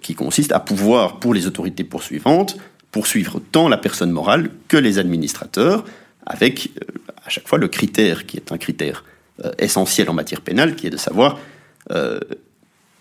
qui 0.00 0.14
consiste 0.14 0.52
à 0.52 0.60
pouvoir, 0.60 1.20
pour 1.20 1.34
les 1.34 1.46
autorités 1.46 1.84
poursuivantes, 1.84 2.56
poursuivre 2.90 3.40
tant 3.52 3.68
la 3.68 3.76
personne 3.76 4.10
morale 4.10 4.50
que 4.68 4.76
les 4.76 4.98
administrateurs, 4.98 5.84
avec 6.26 6.70
à 7.24 7.30
chaque 7.30 7.48
fois 7.48 7.58
le 7.58 7.68
critère 7.68 8.26
qui 8.26 8.36
est 8.36 8.52
un 8.52 8.58
critère 8.58 9.04
essentiel 9.58 10.08
en 10.10 10.14
matière 10.14 10.40
pénale, 10.40 10.76
qui 10.76 10.86
est 10.86 10.90
de 10.90 10.96
savoir 10.96 11.38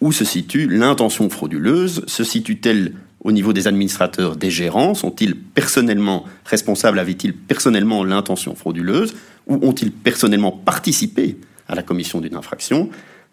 où 0.02 0.12
se 0.12 0.26
situe 0.26 0.68
l'intention 0.68 1.30
frauduleuse 1.30 2.04
Se 2.08 2.24
situe-t-elle 2.24 2.94
au 3.24 3.32
niveau 3.32 3.54
des 3.54 3.68
administrateurs, 3.68 4.36
des 4.36 4.50
gérants 4.50 4.96
Sont-ils 4.96 5.36
personnellement 5.36 6.26
responsables 6.44 7.00
Avaient-ils 7.00 7.36
personnellement 7.36 8.04
l'intention 8.04 8.56
frauduleuse 8.56 9.14
Ou 9.48 9.60
ont-ils 9.66 9.92
personnellement 9.92 10.52
participé 10.52 11.38
à 11.68 11.76
la 11.76 11.84
commission 11.84 12.20
d'une 12.20 12.36
infraction 12.36 12.90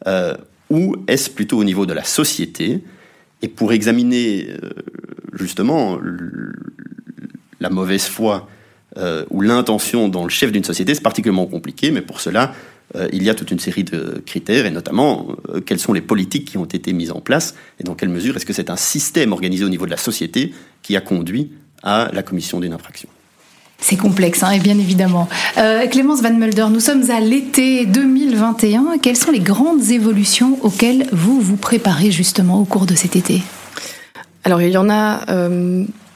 euh, 0.06 0.34
Ou 0.68 0.94
est-ce 1.08 1.30
plutôt 1.30 1.58
au 1.58 1.64
niveau 1.64 1.86
de 1.86 1.94
la 1.94 2.04
société? 2.04 2.84
Et 3.40 3.48
pour 3.48 3.72
examiner 3.72 4.48
euh, 4.50 4.70
justement 5.32 5.98
la 7.60 7.70
mauvaise 7.70 8.06
foi 8.06 8.48
euh, 8.98 9.24
ou 9.30 9.40
l'intention 9.40 10.08
dans 10.08 10.24
le 10.24 10.30
chef 10.30 10.52
d'une 10.52 10.64
société, 10.64 10.94
c'est 10.94 11.02
particulièrement 11.02 11.46
compliqué, 11.46 11.90
mais 11.90 12.02
pour 12.02 12.20
cela, 12.20 12.52
euh, 12.96 13.08
il 13.12 13.22
y 13.22 13.30
a 13.30 13.34
toute 13.34 13.50
une 13.50 13.58
série 13.58 13.84
de 13.84 14.22
critères, 14.24 14.64
et 14.66 14.70
notamment 14.70 15.28
euh, 15.50 15.60
quelles 15.60 15.78
sont 15.78 15.92
les 15.92 16.00
politiques 16.00 16.46
qui 16.46 16.58
ont 16.58 16.64
été 16.64 16.92
mises 16.92 17.10
en 17.10 17.20
place, 17.20 17.54
et 17.78 17.84
dans 17.84 17.94
quelle 17.94 18.08
mesure 18.08 18.36
est-ce 18.36 18.46
que 18.46 18.52
c'est 18.52 18.70
un 18.70 18.76
système 18.76 19.32
organisé 19.32 19.64
au 19.64 19.68
niveau 19.68 19.84
de 19.84 19.90
la 19.90 19.98
société 19.98 20.54
qui 20.82 20.96
a 20.96 21.00
conduit 21.00 21.52
à 21.82 22.10
la 22.12 22.22
commission 22.22 22.60
d'une 22.60 22.72
infraction. 22.72 23.08
C'est 23.80 23.96
complexe, 23.96 24.42
hein, 24.42 24.50
et 24.50 24.58
bien 24.58 24.78
évidemment. 24.78 25.28
Euh, 25.58 25.86
Clémence 25.86 26.20
Van 26.22 26.32
Mulder, 26.32 26.66
nous 26.70 26.80
sommes 26.80 27.08
à 27.10 27.20
l'été 27.20 27.86
2021. 27.86 28.98
Quelles 29.00 29.16
sont 29.16 29.30
les 29.30 29.38
grandes 29.38 29.90
évolutions 29.90 30.58
auxquelles 30.62 31.06
vous 31.12 31.40
vous 31.40 31.56
préparez 31.56 32.10
justement 32.10 32.60
au 32.60 32.64
cours 32.64 32.86
de 32.86 32.96
cet 32.96 33.14
été? 33.14 33.42
Alors, 34.42 34.60
il 34.62 34.70
y 34.70 34.76
en 34.76 34.90
a 34.90 35.20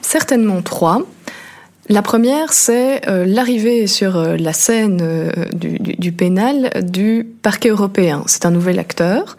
certainement 0.01 0.62
trois. 0.62 1.07
La 1.88 2.01
première, 2.01 2.53
c'est 2.53 3.09
euh, 3.09 3.25
l'arrivée 3.27 3.88
sur 3.88 4.16
euh, 4.16 4.37
la 4.37 4.53
scène 4.53 5.01
euh, 5.03 5.31
du, 5.53 6.12
pénal 6.12 6.71
du 6.83 7.27
parquet 7.42 7.71
européen. 7.71 8.23
C'est 8.27 8.47
un 8.47 8.51
nouvel 8.51 8.79
acteur 8.79 9.37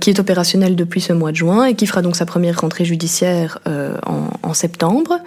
qui 0.00 0.10
est 0.10 0.18
opérationnel 0.18 0.74
depuis 0.74 1.00
ce 1.00 1.12
mois 1.12 1.30
de 1.30 1.36
juin 1.36 1.64
et 1.64 1.74
qui 1.74 1.86
fera 1.86 2.02
donc 2.02 2.16
sa 2.16 2.26
première 2.26 2.60
rentrée 2.60 2.84
judiciaire 2.84 3.60
en, 4.42 4.52
septembre. 4.52 5.20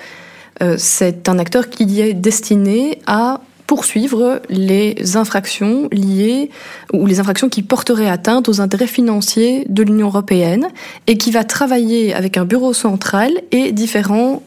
c'est 0.75 1.29
un 1.29 1.39
acteur 1.39 1.69
qui 1.69 2.01
est 2.01 2.13
destiné 2.13 2.99
à 3.07 3.39
poursuivre 3.65 4.41
les 4.49 5.15
infractions 5.15 5.87
liées 5.93 6.49
ou 6.91 7.05
les 7.05 7.21
infractions 7.21 7.47
qui 7.47 7.63
porteraient 7.63 8.09
atteinte 8.09 8.49
aux 8.49 8.59
intérêts 8.59 8.87
financiers 8.87 9.63
de 9.69 9.83
l'Union 9.83 10.07
européenne 10.07 10.67
et 11.07 11.17
qui 11.17 11.31
va 11.31 11.45
travailler 11.45 12.13
avec 12.13 12.35
un 12.35 12.43
bureau 12.43 12.73
central 12.73 13.31
et 13.53 13.71
différents 13.71 14.43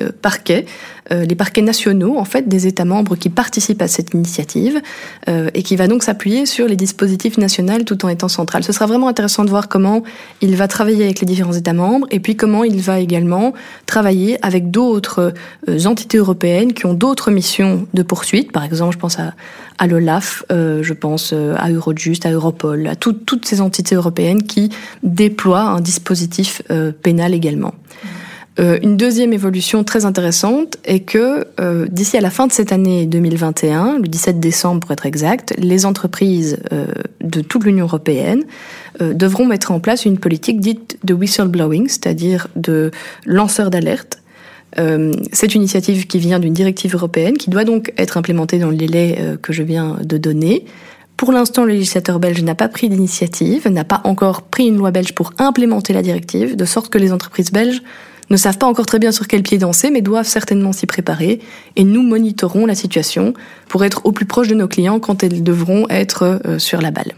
euh, 0.00 0.10
parquets, 0.22 0.66
euh, 1.12 1.24
les 1.24 1.36
parquets 1.36 1.62
nationaux 1.62 2.18
en 2.18 2.24
fait 2.24 2.48
des 2.48 2.66
États 2.66 2.84
membres 2.84 3.14
qui 3.14 3.28
participent 3.28 3.82
à 3.82 3.86
cette 3.86 4.12
initiative 4.12 4.80
euh, 5.28 5.50
et 5.54 5.62
qui 5.62 5.76
va 5.76 5.86
donc 5.86 6.02
s'appuyer 6.02 6.46
sur 6.46 6.66
les 6.66 6.74
dispositifs 6.74 7.38
nationaux 7.38 7.84
tout 7.84 8.04
en 8.04 8.08
étant 8.08 8.26
central. 8.26 8.64
Ce 8.64 8.72
sera 8.72 8.86
vraiment 8.86 9.06
intéressant 9.06 9.44
de 9.44 9.50
voir 9.50 9.68
comment 9.68 10.02
il 10.40 10.56
va 10.56 10.66
travailler 10.66 11.04
avec 11.04 11.20
les 11.20 11.26
différents 11.26 11.52
États 11.52 11.74
membres 11.74 12.08
et 12.10 12.18
puis 12.18 12.34
comment 12.34 12.64
il 12.64 12.80
va 12.80 12.98
également 12.98 13.52
travailler 13.86 14.44
avec 14.44 14.72
d'autres 14.72 15.32
entités 15.84 16.18
européennes 16.18 16.72
qui 16.72 16.86
ont 16.86 16.94
d'autres 16.94 17.30
missions 17.30 17.86
de 17.94 18.02
poursuite. 18.02 18.50
Par 18.50 18.64
exemple, 18.64 18.94
je 18.94 18.98
pense 18.98 19.20
à, 19.20 19.34
à 19.78 19.86
l'OLAF, 19.86 20.44
je 20.50 20.92
pense 20.92 21.32
à 21.32 21.70
Eurojust, 21.70 22.26
à 22.26 22.32
Europol, 22.32 22.88
à 22.88 22.96
toutes 22.96 23.44
ces 23.44 23.60
entités 23.60 23.94
européennes 23.94 24.42
qui 24.42 24.70
déploient 25.02 25.62
un 25.62 25.80
dispositif 25.80 26.62
pénal 27.02 27.34
également. 27.34 27.74
Euh, 28.60 28.78
une 28.82 28.96
deuxième 28.96 29.32
évolution 29.32 29.82
très 29.82 30.04
intéressante 30.04 30.76
est 30.84 31.00
que 31.00 31.46
euh, 31.60 31.86
d'ici 31.90 32.16
à 32.16 32.20
la 32.20 32.30
fin 32.30 32.46
de 32.46 32.52
cette 32.52 32.70
année 32.70 33.04
2021, 33.06 33.98
le 33.98 34.06
17 34.06 34.38
décembre 34.38 34.80
pour 34.80 34.92
être 34.92 35.06
exact, 35.06 35.54
les 35.58 35.86
entreprises 35.86 36.58
euh, 36.72 36.86
de 37.20 37.40
toute 37.40 37.64
l'Union 37.64 37.86
européenne 37.86 38.44
devront 39.00 39.44
mettre 39.44 39.72
en 39.72 39.80
place 39.80 40.04
une 40.04 40.18
politique 40.18 40.60
dite 40.60 40.98
de 41.02 41.14
whistleblowing, 41.14 41.88
c'est-à-dire 41.88 42.46
de 42.54 42.92
lanceur 43.26 43.70
d'alerte. 43.70 44.20
C'est 45.32 45.54
une 45.54 45.62
initiative 45.62 46.06
qui 46.06 46.20
vient 46.20 46.38
d'une 46.38 46.52
directive 46.52 46.94
européenne 46.94 47.36
qui 47.36 47.50
doit 47.50 47.64
donc 47.64 47.92
être 47.96 48.16
implémentée 48.16 48.60
dans 48.60 48.70
le 48.70 48.76
délai 48.76 49.18
que 49.42 49.52
je 49.52 49.64
viens 49.64 49.98
de 50.00 50.16
donner 50.16 50.64
Pour 51.16 51.32
l'instant, 51.32 51.64
le 51.64 51.72
législateur 51.72 52.20
belge 52.20 52.40
n'a 52.44 52.54
pas 52.54 52.68
pris 52.68 52.88
d'initiative, 52.88 53.68
n'a 53.68 53.84
pas 53.84 54.00
encore 54.04 54.42
pris 54.42 54.68
une 54.68 54.76
loi 54.76 54.92
belge 54.92 55.12
pour 55.12 55.32
implémenter 55.38 55.92
la 55.92 56.02
directive, 56.02 56.54
de 56.54 56.64
sorte 56.64 56.88
que 56.88 56.98
les 56.98 57.12
entreprises 57.12 57.50
belges 57.50 57.82
ne 58.30 58.36
savent 58.36 58.58
pas 58.58 58.66
encore 58.66 58.86
très 58.86 58.98
bien 58.98 59.12
sur 59.12 59.26
quel 59.26 59.42
pied 59.42 59.58
danser, 59.58 59.90
mais 59.90 60.00
doivent 60.00 60.26
certainement 60.26 60.72
s'y 60.72 60.86
préparer. 60.86 61.40
Et 61.76 61.84
nous 61.84 62.02
monitorons 62.02 62.66
la 62.66 62.74
situation 62.74 63.34
pour 63.68 63.84
être 63.84 64.02
au 64.04 64.12
plus 64.12 64.26
proche 64.26 64.48
de 64.48 64.54
nos 64.54 64.68
clients 64.68 65.00
quand 65.00 65.22
elles 65.22 65.42
devront 65.42 65.86
être 65.88 66.40
euh, 66.46 66.58
sur 66.58 66.80
la 66.80 66.90
balle. 66.90 67.14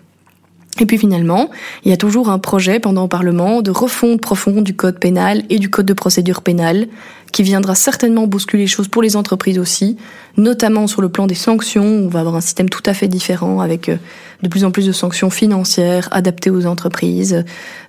Et 0.81 0.87
puis 0.87 0.99
finalement, 0.99 1.51
il 1.85 1.91
y 1.91 1.95
a 1.95 1.97
toujours 1.97 2.29
un 2.29 2.39
projet 2.39 2.81
pendant 2.81 3.03
le 3.05 3.09
Parlement 3.09 3.62
de 3.62 3.71
refonte 3.71 4.21
profonde 4.21 4.65
du 4.65 4.77
code 4.77 4.99
pénal 4.99 5.43
et 5.49 5.59
du 5.59 5.71
code 5.71 5.87
de 5.87 5.95
procédure 5.95 6.43
pénale 6.43 6.89
qui 7.33 7.43
viendra 7.43 7.75
certainement 7.75 8.27
bousculer 8.27 8.65
les 8.65 8.69
choses 8.69 8.89
pour 8.89 9.03
les 9.03 9.17
entreprises 9.17 9.59
aussi, 9.59 9.97
notamment 10.37 10.87
sur 10.87 11.03
le 11.03 11.09
plan 11.09 11.27
des 11.27 11.35
sanctions. 11.35 11.85
On 11.85 12.09
va 12.09 12.21
avoir 12.21 12.37
un 12.37 12.41
système 12.41 12.69
tout 12.69 12.83
à 12.87 12.95
fait 12.95 13.09
différent 13.09 13.61
avec 13.61 13.89
euh, 13.89 13.97
de 14.43 14.49
plus 14.49 14.65
en 14.65 14.71
plus 14.71 14.87
de 14.87 14.93
sanctions 14.93 15.31
financières 15.31 16.09
adaptées 16.12 16.51
aux 16.51 16.67
entreprises, 16.67 17.45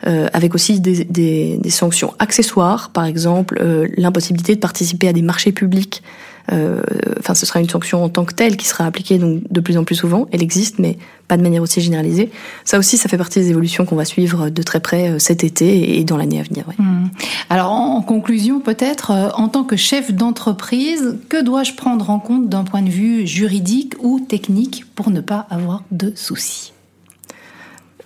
euh, 0.06 0.28
avec 0.34 0.56
aussi 0.56 0.80
des, 0.80 1.60
sanctions 1.70 2.14
accessoires, 2.20 2.90
par 2.90 3.06
exemple 3.06 3.60
euh, 3.62 3.88
l'impossibilité 3.96 4.56
de 4.56 4.60
participer 4.60 5.08
à 5.08 5.14
des 5.14 5.22
marchés 5.22 5.52
publics 5.52 6.04
enfin, 6.50 7.34
ce 7.36 7.46
sera 7.46 7.60
une 7.60 7.70
sanction 7.70 8.04
en 8.04 8.10
tant 8.10 8.26
que 8.26 8.34
telle 8.34 8.58
qui 8.58 8.68
sera 8.68 8.86
appliquée 8.86 9.18
donc 9.18 9.42
de 9.50 9.60
plus 9.60 9.78
en 9.78 9.84
plus 9.84 9.96
souvent. 9.96 10.28
Elle 10.32 10.42
existe, 10.42 10.80
mais 10.80 10.98
pas 11.28 11.38
de 11.38 11.42
manière 11.42 11.62
aussi 11.62 11.82
généralisée. 11.82 12.32
Ça 12.64 12.80
aussi, 12.80 12.98
ça 12.98 13.10
fait 13.10 13.18
partie 13.18 13.40
des 13.40 13.50
évolutions 13.50 13.86
qu'on 13.86 13.96
va 13.96 14.06
suivre 14.06 14.50
de 14.50 14.64
très 14.64 14.80
près 14.80 15.10
euh, 15.10 15.20
cet 15.20 15.44
été 15.44 16.00
et 16.00 16.04
dans 16.04 16.18
l'année 16.18 16.40
à 16.40 16.44
venir. 16.44 16.66
Mmh. 16.78 17.08
Alors, 17.50 17.72
en 17.72 18.02
conclusion, 18.02 18.60
peut-être, 18.62 19.12
euh, 19.12 19.30
en 19.34 19.50
tant 19.50 19.64
que 19.64 19.76
chef 19.76 20.14
d'entreprise, 20.14 21.18
que 21.30 21.44
dois-je 21.44 21.74
prendre 21.74 22.10
en 22.10 22.20
compte 22.20 22.48
d'un 22.50 22.64
point 22.64 22.82
de 22.82 22.90
vue 22.90 23.28
juridique 23.28 23.94
ou 24.00 24.20
technique 24.20 24.86
pour 24.96 25.10
ne 25.10 25.20
pas 25.20 25.48
avoir 25.50 25.84
de 25.92 26.14
soucis? 26.16 26.72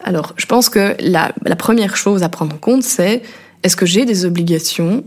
Alors, 0.04 0.34
je 0.38 0.47
pense 0.47 0.69
que 0.69 0.95
la, 0.99 1.32
la 1.45 1.56
première 1.56 1.95
chose 1.95 2.23
à 2.23 2.30
prendre 2.30 2.56
en 2.56 2.58
compte, 2.58 2.82
c'est 2.82 3.21
est-ce 3.62 3.75
que 3.75 3.86
j'ai 3.86 4.06
des 4.06 4.25
obligations 4.25 5.04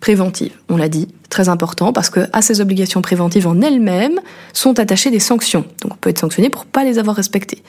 préventive. 0.00 0.52
On 0.68 0.76
l'a 0.76 0.88
dit, 0.88 1.08
très 1.28 1.48
important, 1.48 1.92
parce 1.92 2.10
que 2.10 2.20
à 2.32 2.42
ces 2.42 2.60
obligations 2.60 3.02
préventives 3.02 3.46
en 3.46 3.60
elles-mêmes 3.60 4.20
sont 4.52 4.78
attachées 4.78 5.10
des 5.10 5.20
sanctions. 5.20 5.64
Donc 5.82 5.92
on 5.92 5.96
peut 5.96 6.10
être 6.10 6.18
sanctionné 6.18 6.50
pour 6.50 6.66
pas 6.66 6.84
les 6.84 6.98
avoir 6.98 7.16
respectées. 7.16 7.62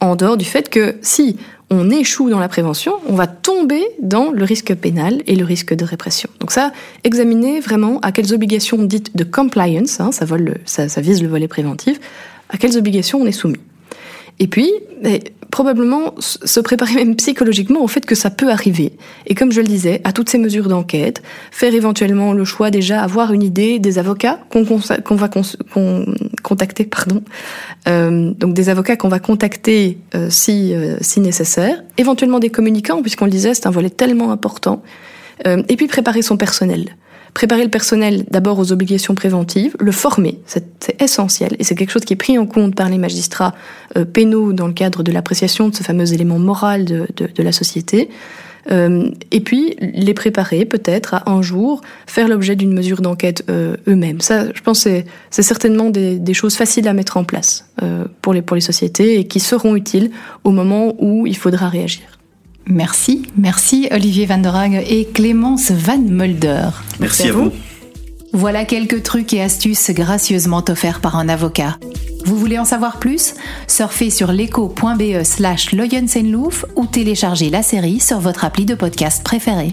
En 0.00 0.14
dehors 0.14 0.36
du 0.36 0.44
fait 0.44 0.68
que 0.68 0.96
si 1.00 1.36
on 1.70 1.90
échoue 1.90 2.28
dans 2.28 2.38
la 2.38 2.48
prévention, 2.48 2.94
on 3.08 3.14
va 3.14 3.26
tomber 3.26 3.82
dans 4.00 4.30
le 4.30 4.44
risque 4.44 4.74
pénal 4.74 5.22
et 5.26 5.34
le 5.36 5.44
risque 5.44 5.74
de 5.74 5.84
répression. 5.84 6.28
Donc 6.40 6.52
ça, 6.52 6.72
examiner 7.02 7.60
vraiment 7.60 7.98
à 8.00 8.12
quelles 8.12 8.34
obligations 8.34 8.82
dites 8.82 9.16
de 9.16 9.24
compliance, 9.24 10.00
hein, 10.00 10.12
ça, 10.12 10.26
ça, 10.66 10.88
ça 10.88 11.00
vise 11.00 11.22
le 11.22 11.28
volet 11.28 11.48
préventif, 11.48 11.98
à 12.50 12.58
quelles 12.58 12.76
obligations 12.76 13.20
on 13.20 13.26
est 13.26 13.32
soumis. 13.32 13.60
Et 14.38 14.48
puis, 14.48 14.70
probablement 15.56 16.14
se 16.18 16.60
préparer 16.60 16.96
même 16.96 17.16
psychologiquement 17.16 17.82
au 17.82 17.88
fait 17.88 18.04
que 18.04 18.14
ça 18.14 18.28
peut 18.28 18.50
arriver. 18.50 18.92
Et 19.26 19.34
comme 19.34 19.52
je 19.52 19.62
le 19.62 19.66
disais, 19.66 20.02
à 20.04 20.12
toutes 20.12 20.28
ces 20.28 20.36
mesures 20.36 20.68
d'enquête, 20.68 21.22
faire 21.50 21.72
éventuellement 21.72 22.34
le 22.34 22.44
choix 22.44 22.70
déjà, 22.70 23.00
avoir 23.00 23.32
une 23.32 23.42
idée 23.42 23.78
des 23.78 23.98
avocats 23.98 24.38
qu'on 24.50 24.64
va 24.64 25.30
contacter, 26.42 26.84
pardon, 26.84 27.22
euh, 27.88 28.32
donc 28.34 28.52
des 28.52 28.68
avocats 28.68 28.96
qu'on 28.96 29.08
va 29.08 29.18
contacter 29.18 29.96
euh, 30.14 30.28
si, 30.28 30.74
euh, 30.74 30.98
si 31.00 31.20
nécessaire, 31.20 31.82
éventuellement 31.96 32.38
des 32.38 32.50
communicants, 32.50 33.00
puisqu'on 33.00 33.24
le 33.24 33.30
disait, 33.30 33.54
c'est 33.54 33.66
un 33.66 33.70
volet 33.70 33.88
tellement 33.88 34.32
important, 34.32 34.82
et 35.46 35.76
puis 35.76 35.86
préparer 35.86 36.20
son 36.20 36.36
personnel 36.36 36.96
préparer 37.36 37.64
le 37.64 37.68
personnel 37.68 38.24
d'abord 38.30 38.58
aux 38.58 38.72
obligations 38.72 39.14
préventives, 39.14 39.76
le 39.78 39.92
former, 39.92 40.38
c'est 40.46 40.96
essentiel, 41.02 41.54
et 41.58 41.64
c'est 41.64 41.74
quelque 41.74 41.90
chose 41.90 42.06
qui 42.06 42.14
est 42.14 42.16
pris 42.16 42.38
en 42.38 42.46
compte 42.46 42.74
par 42.74 42.88
les 42.88 42.96
magistrats 42.96 43.54
euh, 43.98 44.06
pénaux 44.06 44.54
dans 44.54 44.66
le 44.66 44.72
cadre 44.72 45.02
de 45.02 45.12
l'appréciation 45.12 45.68
de 45.68 45.74
ce 45.74 45.82
fameux 45.82 46.14
élément 46.14 46.38
moral 46.38 46.86
de, 46.86 47.42
la 47.42 47.52
société. 47.52 48.08
Euh, 48.70 49.10
et 49.32 49.40
puis 49.40 49.76
les 49.78 50.14
préparer 50.14 50.64
peut-être 50.64 51.12
à 51.12 51.30
un 51.30 51.42
jour 51.42 51.82
faire 52.06 52.26
l'objet 52.26 52.56
d'une 52.56 52.72
mesure 52.72 53.02
d'enquête 53.02 53.44
euh, 53.50 53.76
eux-mêmes. 53.86 54.22
Ça, 54.22 54.50
je 54.54 54.62
pense, 54.62 54.88
c'est 55.30 55.42
certainement 55.42 55.90
des, 55.90 56.18
des, 56.18 56.34
choses 56.34 56.56
faciles 56.56 56.88
à 56.88 56.94
mettre 56.94 57.18
en 57.18 57.24
place 57.24 57.70
pour 58.22 58.32
les 58.32 58.40
pour 58.40 58.56
les 58.56 58.62
sociétés 58.62 59.20
et 59.20 59.26
qui 59.26 59.40
seront 59.40 59.76
utiles 59.76 60.10
au 60.42 60.52
moment 60.52 60.94
où 60.98 61.26
il 61.26 61.36
faudra 61.36 61.68
réagir. 61.68 62.16
Merci, 62.68 63.22
merci 63.36 63.88
Olivier 63.92 64.26
Van 64.26 64.38
der 64.38 64.54
Hague 64.54 64.84
et 64.88 65.06
Clémence 65.06 65.70
Van 65.70 65.98
Mulder. 65.98 66.70
Merci, 66.98 67.28
à 67.28 67.32
vous. 67.32 67.52
Voilà 68.32 68.64
quelques 68.64 69.04
trucs 69.04 69.32
et 69.34 69.40
astuces 69.40 69.90
gracieusement 69.92 70.64
offerts 70.68 71.00
par 71.00 71.16
un 71.16 71.28
avocat. 71.28 71.78
Vous 72.24 72.36
voulez 72.36 72.58
en 72.58 72.64
savoir 72.64 72.98
plus? 72.98 73.34
Surfez 73.68 74.10
sur 74.10 74.32
leco.be 74.32 75.22
slash 75.22 75.74
ou 76.74 76.86
téléchargez 76.86 77.50
la 77.50 77.62
série 77.62 78.00
sur 78.00 78.18
votre 78.18 78.44
appli 78.44 78.64
de 78.64 78.74
podcast 78.74 79.22
préféré. 79.22 79.72